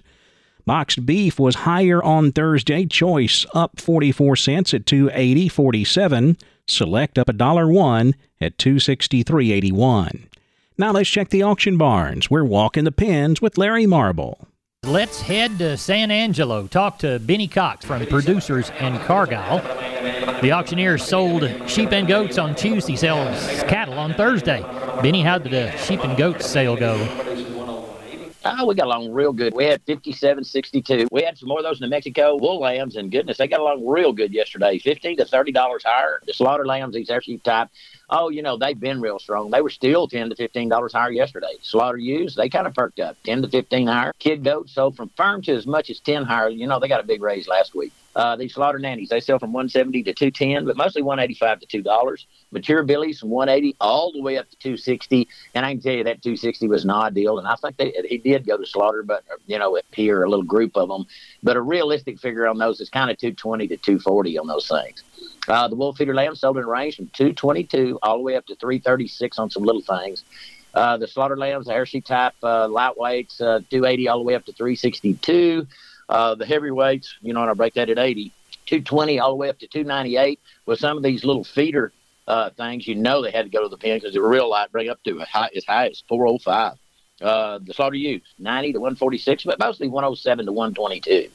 Boxed 0.66 1.06
beef 1.06 1.38
was 1.38 1.56
higher 1.56 2.02
on 2.02 2.32
Thursday. 2.32 2.86
Choice 2.86 3.46
up 3.54 3.82
44 3.82 4.38
cents 4.38 4.74
at 4.74 4.86
280.47. 4.86 6.40
Select 6.66 7.18
up 7.18 7.28
a 7.28 7.34
dollar 7.34 7.68
one 7.68 8.16
at 8.40 8.58
263.81. 8.58 10.28
Now 10.78 10.94
let's 10.94 11.10
check 11.10 11.32
the 11.32 11.44
auction 11.44 11.78
barns. 11.78 12.32
We're 12.32 12.46
walking 12.46 12.86
the 12.86 12.94
pens 12.94 13.42
with 13.42 13.58
Larry 13.58 13.86
Marble. 13.86 14.48
Let's 14.86 15.22
head 15.22 15.60
to 15.60 15.78
San 15.78 16.12
Angelo. 16.12 16.68
Talk 16.68 17.00
to 17.00 17.18
Benny 17.18 17.48
Cox 17.48 17.86
from 17.86 18.06
Producers 18.06 18.70
and 18.80 19.00
Cargill. 19.04 19.60
The 20.42 20.52
auctioneer 20.52 20.98
sold 20.98 21.50
sheep 21.70 21.94
and 21.94 22.06
goats 22.06 22.38
on 22.38 22.54
Tuesday, 22.54 22.98
sells 22.98 23.40
cattle 23.64 23.98
on 23.98 24.14
Thursday. 24.14 24.62
Benny, 25.02 25.22
how 25.22 25.38
did 25.38 25.54
the 25.54 25.72
sheep 25.78 26.04
and 26.04 26.18
goats 26.18 26.46
sale 26.48 26.76
go? 26.76 26.96
Oh, 28.46 28.66
we 28.66 28.76
got 28.76 28.88
along 28.88 29.14
real 29.14 29.32
good. 29.32 29.54
We 29.54 29.64
had 29.64 29.82
57, 29.84 30.44
62. 30.44 31.08
We 31.14 31.24
had 31.24 31.38
some 31.38 31.48
more 31.48 31.60
of 31.60 31.64
those 31.64 31.80
in 31.80 31.86
New 31.86 31.90
Mexico 31.90 32.36
wool 32.36 32.60
lambs, 32.60 32.98
and 32.98 33.10
goodness, 33.10 33.38
they 33.38 33.48
got 33.48 33.62
along 33.62 33.88
real 33.88 34.12
good 34.12 34.34
yesterday. 34.34 34.80
15 34.80 35.16
to 35.16 35.24
$30 35.24 35.82
higher. 35.86 36.22
The 36.28 36.34
slaughter 36.34 36.66
lambs, 36.66 36.94
these 36.94 37.08
hair 37.08 37.22
sheep 37.22 37.42
type, 37.44 37.70
oh, 38.14 38.30
you 38.30 38.44
know, 38.44 38.58
they've 38.58 38.80
been 38.80 39.02
real 39.02 39.20
strong. 39.20 39.50
They 39.50 39.62
were 39.62 39.72
still 39.72 40.08
10 40.08 40.30
to 40.30 40.36
$15 40.36 40.92
higher 40.92 41.12
yesterday. 41.12 41.54
Slaughter 41.64 41.98
ewes, 41.98 42.36
they 42.36 42.48
kind 42.48 42.68
of 42.68 42.74
perked 42.76 43.00
up 43.00 43.18
10 43.24 43.42
to 43.42 43.50
15 43.50 43.88
higher. 43.88 44.14
Kid 44.20 44.44
goats 44.44 44.74
sold 44.74 44.96
from 44.96 45.10
firm 45.18 45.42
to 45.42 45.54
as 45.54 45.66
much 45.66 45.90
as 45.90 46.00
10 46.00 46.24
higher. 46.24 46.50
You 46.50 46.68
know, 46.68 46.80
they 46.80 46.88
got 46.88 47.00
a 47.00 47.08
big 47.08 47.24
raise 47.24 47.48
last 47.48 47.74
week. 47.74 47.92
Uh, 48.16 48.36
these 48.36 48.54
slaughter 48.54 48.78
nannies, 48.78 49.10
they 49.10 49.20
sell 49.20 49.40
from 49.40 49.52
170 49.54 50.04
to 50.04 50.14
210, 50.14 50.66
but 50.66 50.78
mostly 50.78 51.02
185 51.02 51.62
to 51.62 51.82
$2. 51.82 52.26
Mature 52.52 52.84
billies 52.84 53.20
from 53.20 53.32
180 53.32 53.76
all 53.82 54.12
the 54.12 54.22
way 54.22 54.38
up 54.38 54.48
to 54.52 54.58
260. 54.58 55.28
And 55.56 55.66
I 55.66 55.74
can 55.74 55.82
tell 55.82 55.94
you 55.94 56.04
that 56.04 56.22
260 56.22 56.68
was 56.68 56.84
an 56.84 56.92
odd 56.92 57.16
deal. 57.16 57.40
And 57.40 57.48
I 57.48 57.56
think 57.56 57.78
they, 57.78 57.92
he 58.08 58.20
did 58.20 58.46
go 58.46 58.58
to 58.58 58.66
slaughter, 58.68 59.02
but, 59.02 59.24
you 59.48 59.58
know, 59.58 59.80
here, 59.94 60.22
a 60.22 60.30
little 60.30 60.46
group 60.46 60.78
of 60.78 60.90
them. 60.90 61.08
But 61.42 61.58
a 61.58 61.62
realistic 61.62 62.20
figure 62.20 62.48
on 62.48 62.60
those 62.60 62.80
is 62.80 62.90
kind 62.92 63.10
of 63.10 63.18
220 63.18 63.68
to 63.70 63.78
240 63.78 64.38
on 64.38 64.46
those 64.46 64.68
things. 64.68 65.04
Uh, 65.48 65.68
the 65.68 65.76
wool 65.76 65.94
feeder 65.94 66.14
lamb 66.14 66.36
sold 66.36 66.58
in 66.58 66.64
a 66.64 66.68
range 66.68 66.96
from 66.96 67.08
222 67.08 68.00
all 68.02 68.18
the 68.18 68.24
way 68.24 68.36
up 68.36 68.46
to 68.46 68.56
336 68.56 69.40
on 69.40 69.50
some 69.50 69.64
little 69.64 69.82
things. 69.82 70.24
Uh, 70.74 70.98
the 70.98 71.08
slaughter 71.08 71.38
lambs, 71.38 71.68
the 71.68 71.74
hair 71.74 71.86
sheep 71.86 72.06
type, 72.06 72.34
uh, 72.42 72.68
lightweights, 72.68 73.40
uh, 73.42 73.60
280 73.70 74.08
all 74.08 74.18
the 74.18 74.24
way 74.24 74.36
up 74.36 74.46
to 74.46 74.54
362. 74.54 75.68
Uh, 76.10 76.36
the 76.36 76.46
heavyweights, 76.46 77.16
you 77.22 77.34
know, 77.34 77.42
and 77.42 77.52
I 77.52 77.54
break 77.54 77.76
that 77.76 77.90
at 77.90 78.00
80, 78.00 78.32
220 78.66 79.20
all 79.20 79.30
the 79.30 79.36
way 79.36 79.50
up 79.50 79.60
to 79.60 79.68
298. 79.68 80.40
With 80.66 80.80
some 80.80 80.98
of 80.98 81.04
these 81.04 81.24
little 81.24 81.44
feeder 81.44 81.92
uh, 82.28 82.50
things, 82.52 82.88
you 82.88 82.96
know, 82.96 83.22
they 83.22 83.32
had 83.32 83.46
to 83.46 83.52
go 83.52 83.64
to 83.64 83.70
the 83.70 83.78
pen 83.78 83.98
because 83.98 84.14
they 84.14 84.20
were 84.20 84.30
real 84.30 84.50
light, 84.50 84.72
bring 84.72 84.90
up 84.90 85.04
to 85.04 85.20
high, 85.20 85.50
as 85.56 85.66
high 85.66 85.88
as 85.88 86.04
405. 86.08 86.78
Uh, 87.24 87.60
the 87.60 87.74
slaughter 87.74 87.96
ewes, 87.96 88.22
90 88.38 88.74
to 88.74 88.80
146, 88.80 89.46
but 89.46 89.58
mostly 89.58 89.88
107 89.88 90.46
to 90.46 90.52
122. 90.52 91.30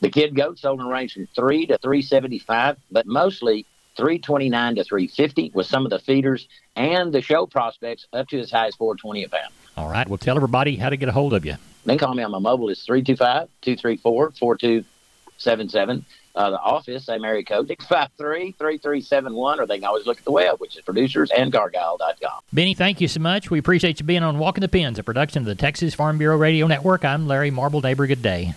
The 0.00 0.08
kid 0.08 0.36
goats 0.36 0.62
sold 0.62 0.78
in 0.80 0.86
a 0.86 0.88
range 0.88 1.14
from 1.14 1.26
3 1.26 1.66
to 1.66 1.78
375, 1.78 2.76
but 2.92 3.06
mostly 3.06 3.66
329 3.96 4.76
to 4.76 4.84
350 4.84 5.50
with 5.52 5.66
some 5.66 5.84
of 5.84 5.90
the 5.90 5.98
feeders 5.98 6.48
and 6.76 7.12
the 7.12 7.20
show 7.20 7.46
prospects 7.46 8.06
up 8.12 8.28
to 8.28 8.38
as 8.38 8.50
high 8.50 8.68
as 8.68 8.76
420 8.76 9.24
a 9.24 9.28
pound. 9.28 9.52
All 9.76 9.88
right. 9.88 10.08
Well, 10.08 10.18
tell 10.18 10.36
everybody 10.36 10.76
how 10.76 10.88
to 10.88 10.96
get 10.96 11.08
a 11.08 11.12
hold 11.12 11.32
of 11.32 11.44
you. 11.44 11.56
Then 11.84 11.98
call 11.98 12.14
me 12.14 12.22
on 12.22 12.30
my 12.30 12.38
mobile. 12.38 12.68
It's 12.70 12.84
325 12.84 13.48
234 13.60 14.32
4277. 14.38 16.04
Uh, 16.34 16.50
the 16.50 16.60
office, 16.60 17.06
same 17.06 17.24
area 17.24 17.44
code, 17.44 17.68
653-3371, 17.68 19.58
or 19.58 19.66
they 19.66 19.78
can 19.78 19.84
always 19.84 20.04
look 20.04 20.18
at 20.18 20.24
the 20.24 20.32
web, 20.32 20.58
which 20.58 20.76
is 20.76 20.82
producersandcargyle.com. 20.82 22.40
Benny, 22.52 22.74
thank 22.74 23.00
you 23.00 23.06
so 23.06 23.20
much. 23.20 23.52
We 23.52 23.60
appreciate 23.60 24.00
you 24.00 24.06
being 24.06 24.24
on 24.24 24.40
Walking 24.40 24.62
the 24.62 24.68
Pens, 24.68 24.98
a 24.98 25.04
production 25.04 25.42
of 25.42 25.46
the 25.46 25.54
Texas 25.54 25.94
Farm 25.94 26.18
Bureau 26.18 26.36
Radio 26.36 26.66
Network. 26.66 27.04
I'm 27.04 27.28
Larry 27.28 27.52
Marble. 27.52 27.80
Neighbor, 27.80 28.08
good 28.08 28.22
day. 28.22 28.54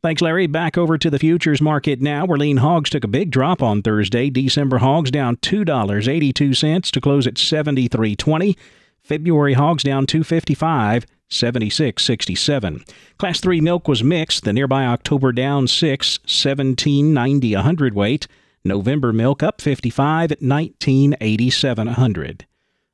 Thanks, 0.00 0.22
Larry. 0.22 0.46
Back 0.46 0.78
over 0.78 0.96
to 0.96 1.10
the 1.10 1.18
futures 1.18 1.60
market 1.60 2.00
now, 2.00 2.24
where 2.24 2.38
lean 2.38 2.58
hogs 2.58 2.88
took 2.88 3.02
a 3.02 3.08
big 3.08 3.32
drop 3.32 3.64
on 3.64 3.82
Thursday. 3.82 4.30
December 4.30 4.78
hogs 4.78 5.10
down 5.10 5.36
$2.82 5.38 6.90
to 6.92 7.00
close 7.00 7.26
at 7.26 7.34
73.20. 7.34 8.56
February 9.02 9.54
hogs 9.54 9.82
down 9.82 10.06
255 10.06 11.04
76.67. 11.30 12.88
Class 13.18 13.40
3 13.40 13.60
milk 13.60 13.88
was 13.88 14.02
mixed. 14.02 14.44
The 14.44 14.52
nearby 14.52 14.86
October 14.86 15.32
down 15.32 15.68
6, 15.68 16.18
17.90 16.26 17.58
a 17.58 17.62
hundredweight. 17.62 18.26
November 18.64 19.12
milk 19.12 19.42
up 19.42 19.60
55 19.60 20.32
at 20.32 20.40
19.87 20.40 21.88
a 21.88 21.92
hundred. 21.94 22.46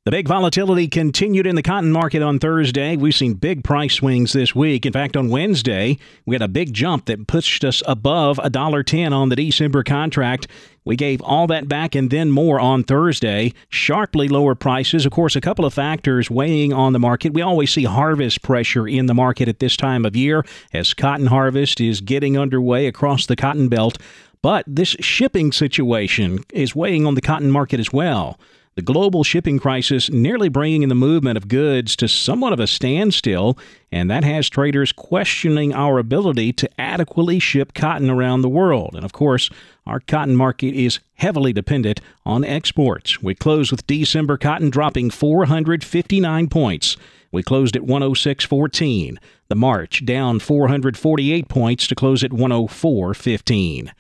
The 0.05 0.11
big 0.11 0.29
volatility 0.29 0.87
continued 0.87 1.47
in 1.47 1.57
the 1.57 1.63
cotton 1.63 1.91
market 1.91 2.21
on 2.21 2.39
Thursday. 2.39 2.95
We've 2.95 3.15
seen 3.15 3.35
big 3.35 3.65
price 3.65 3.95
swings 3.95 4.35
this 4.35 4.55
week. 4.55 4.85
In 4.85 4.93
fact, 4.93 5.17
on 5.17 5.31
Wednesday, 5.31 5.97
we 6.27 6.35
had 6.35 6.43
a 6.43 6.49
big 6.49 6.75
jump 6.75 7.07
that 7.07 7.27
pushed 7.27 7.65
us 7.65 7.83
above 7.87 8.37
$1.10 8.37 9.13
on 9.13 9.31
the 9.31 9.37
December 9.37 9.83
contract. 9.83 10.47
We 10.85 10.97
gave 10.97 11.23
all 11.23 11.47
that 11.47 11.69
back 11.69 11.95
and 11.95 12.11
then 12.11 12.31
more 12.31 12.61
on 12.61 12.85
Thursday. 12.85 13.53
Sharply 13.71 14.29
lower 14.29 14.55
prices. 14.55 15.07
Of 15.07 15.13
course, 15.13 15.35
a 15.35 15.41
couple 15.41 15.65
of 15.65 15.73
factors 15.73 16.31
weighing 16.31 16.73
on 16.73 16.93
the 16.93 16.99
market. 16.99 17.33
We 17.33 17.43
always 17.43 17.73
see 17.73 17.85
harvest 17.85 18.43
pressure 18.43 18.87
in 18.87 19.07
the 19.07 19.15
market 19.15 19.49
at 19.49 19.61
this 19.61 19.77
time 19.77 20.05
of 20.05 20.15
year 20.15 20.45
as 20.73 20.93
cotton 20.93 21.27
harvest 21.27 21.81
is 21.81 22.01
getting 22.01 22.39
underway 22.39 22.87
across 22.87 23.27
the 23.27 23.37
cotton 23.37 23.69
belt. 23.69 23.99
But 24.43 24.65
this 24.69 24.97
shipping 25.01 25.53
situation 25.53 26.45
is 26.53 26.77
weighing 26.77 27.07
on 27.07 27.15
the 27.15 27.23
cotton 27.23 27.51
market 27.51 27.81
as 27.81 27.93
well 27.93 28.39
the 28.77 28.83
global 28.83 29.23
shipping 29.23 29.59
crisis 29.59 30.11
nearly 30.11 30.49
bringing 30.49 30.89
the 30.89 30.95
movement 30.95 31.37
of 31.37 31.49
goods 31.49 31.95
to 31.97 32.09
somewhat 32.09 32.53
of 32.53 32.61
a 32.61 32.67
standstill, 32.67 33.57
and 33.93 34.11
that 34.11 34.25
has 34.25 34.49
traders 34.49 34.91
questioning 34.91 35.73
our 35.73 35.99
ability 35.99 36.53
to 36.53 36.69
adequately 36.81 37.39
ship 37.39 37.73
cotton 37.75 38.11
around 38.11 38.43
the 38.43 38.49
world. 38.49 38.95
And 38.95 39.05
of 39.05 39.13
course, 39.13 39.49
our 39.87 40.01
cotton 40.01 40.35
market 40.35 40.75
is 40.75 41.01
heavily 41.15 41.53
dependent 41.53 42.01
on 42.27 42.45
exports. 42.45 43.23
We 43.23 43.35
closed 43.35 43.71
with 43.71 43.87
December 43.87 44.37
cotton 44.37 44.71
dropping 44.71 45.11
459 45.11 46.49
points. 46.49 46.97
We 47.31 47.43
closed 47.43 47.77
at 47.77 47.83
106.14. 47.83 49.19
The 49.49 49.55
March 49.55 50.05
down 50.05 50.39
448 50.39 51.49
points 51.49 51.87
to 51.89 51.95
close 51.95 52.25
at 52.25 52.31
104.15. 52.31 53.91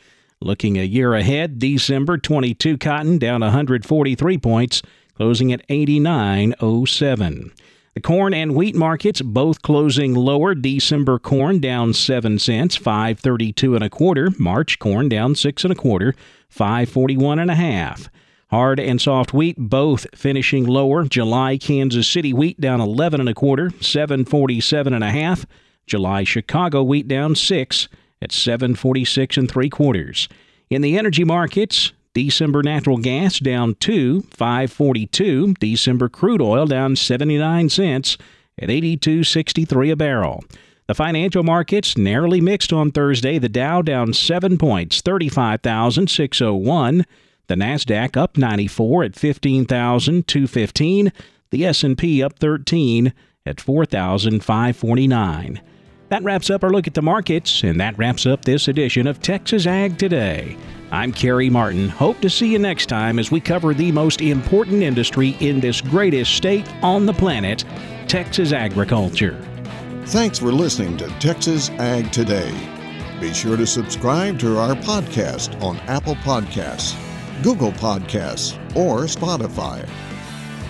Looking 0.45 0.77
a 0.77 0.85
year 0.85 1.15
ahead, 1.15 1.59
December 1.59 2.19
22 2.19 2.77
cotton 2.77 3.17
down 3.17 3.41
143 3.41 4.37
points, 4.37 4.83
closing 5.15 5.55
at 5.55 5.67
89.07. 5.69 7.51
The 7.95 8.01
corn 8.03 8.35
and 8.35 8.55
wheat 8.55 8.77
markets 8.77 9.23
both 9.23 9.63
closing 9.63 10.13
lower. 10.15 10.55
December 10.55 11.19
corn 11.19 11.61
down 11.61 11.95
7 11.95 12.39
cents, 12.39 12.77
532 12.77 13.75
and 13.75 13.83
a 13.83 13.89
quarter. 13.89 14.33
March 14.39 14.79
corn 14.79 15.09
down 15.09 15.35
6 15.35 15.65
and 15.65 15.73
a 15.73 15.77
quarter, 15.77 16.15
541 16.51 17.39
and 17.39 17.51
a 17.51 17.55
half. 17.55 18.11
Hard 18.51 18.79
and 18.79 19.01
soft 19.01 19.33
wheat 19.33 19.57
both 19.59 20.07
finishing 20.15 20.67
lower. 20.67 21.05
July 21.05 21.57
Kansas 21.57 22.07
City 22.07 22.35
wheat 22.35 22.61
down 22.61 22.83
11 22.83 23.19
and 23.19 23.31
a 23.31 23.35
quarter, 23.35 23.71
747 23.81 24.93
and 24.93 25.03
a 25.05 25.11
half. 25.11 25.47
July 25.87 26.23
Chicago 26.23 26.83
wheat 26.83 27.09
down 27.09 27.35
6 27.35 27.89
at 28.25 28.33
746 28.33 29.37
and 29.37 29.49
three 29.51 29.71
quarters. 29.71 30.29
In 30.71 30.83
the 30.83 30.99
energy 30.99 31.23
markets, 31.23 31.93
December 32.15 32.63
natural 32.63 32.97
gas 32.97 33.39
down 33.39 33.75
2, 33.77 34.23
542. 34.23 35.55
December 35.61 36.09
crude 36.09 36.41
oil 36.41 36.67
down 36.67 36.97
79 36.97 37.69
cents 37.69 38.17
at 38.59 38.71
82.63 38.71 39.93
a 39.93 39.97
barrel. 39.97 40.43
The 40.87 40.95
financial 40.95 41.43
markets 41.43 41.99
narrowly 41.99 42.41
mixed 42.41 42.73
on 42.73 42.91
Thursday. 42.91 43.39
The 43.39 43.49
Dow 43.49 43.81
down 43.83 44.13
7 44.13 44.59
points, 44.59 45.01
35,601. 45.01 47.07
The 47.47 47.55
Nasdaq 47.55 48.17
up 48.17 48.39
94 48.39 49.05
at 49.05 49.15
15,215. 49.17 51.13
The 51.51 51.67
S&P 51.67 52.23
up 52.23 52.39
13 52.39 53.13
at 53.47 53.61
4,549. 53.61 55.61
That 56.15 56.23
wraps 56.23 56.49
up 56.49 56.63
our 56.63 56.71
look 56.71 56.87
at 56.87 56.95
the 56.95 57.03
markets, 57.03 57.65
and 57.65 57.81
that 57.81 57.99
wraps 57.99 58.25
up 58.25 58.45
this 58.45 58.69
edition 58.69 59.09
of 59.09 59.21
Texas 59.21 59.67
Ag 59.67 59.99
Today. 59.99 60.57
I'm 60.93 61.13
Carey 61.13 61.51
Martin. 61.51 61.89
Hope 61.89 62.21
to 62.21 62.31
see 62.31 62.53
you 62.53 62.61
next 62.61 62.87
time 62.87 63.19
as 63.19 63.33
we 63.33 63.41
cover 63.41 63.75
the 63.75 63.91
most 63.91 64.21
important 64.21 64.85
industry 64.85 65.31
in 65.41 65.59
this 65.59 65.81
greatest 65.81 66.37
state 66.37 66.73
on 66.85 67.05
the 67.05 67.13
planet, 67.13 67.65
Texas 68.07 68.53
agriculture. 68.53 69.45
Thanks 70.07 70.39
for 70.39 70.53
listening 70.53 70.97
to 70.99 71.09
Texas 71.19 71.71
Ag 71.81 72.13
Today. 72.13 72.55
Be 73.21 73.35
sure 73.35 73.57
to 73.57 73.67
subscribe 73.67 74.39
to 74.39 74.57
our 74.57 74.77
podcast 74.77 75.61
on 75.61 75.79
Apple 75.89 76.15
Podcasts, 76.15 76.95
Google 77.43 77.73
Podcasts, 77.73 78.57
or 78.77 79.07
Spotify. 79.07 79.85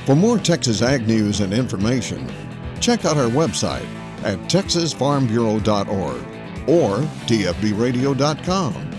For 0.07 0.17
more 0.17 0.39
Texas 0.39 0.81
Ag 0.81 1.07
news 1.07 1.41
and 1.41 1.53
information, 1.53 2.33
check 2.81 3.05
out 3.05 3.19
our 3.19 3.29
website 3.29 3.87
at 4.25 4.39
texasfarmbureau.org 4.41 6.69
or 6.69 6.99
tfbradio.com. 7.27 8.91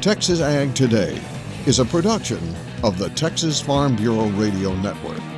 Texas 0.00 0.40
Ag 0.40 0.74
Today 0.74 1.20
is 1.66 1.78
a 1.78 1.84
production 1.84 2.56
of 2.84 2.98
the 2.98 3.10
Texas 3.10 3.60
Farm 3.60 3.96
Bureau 3.96 4.28
Radio 4.28 4.74
Network. 4.76 5.35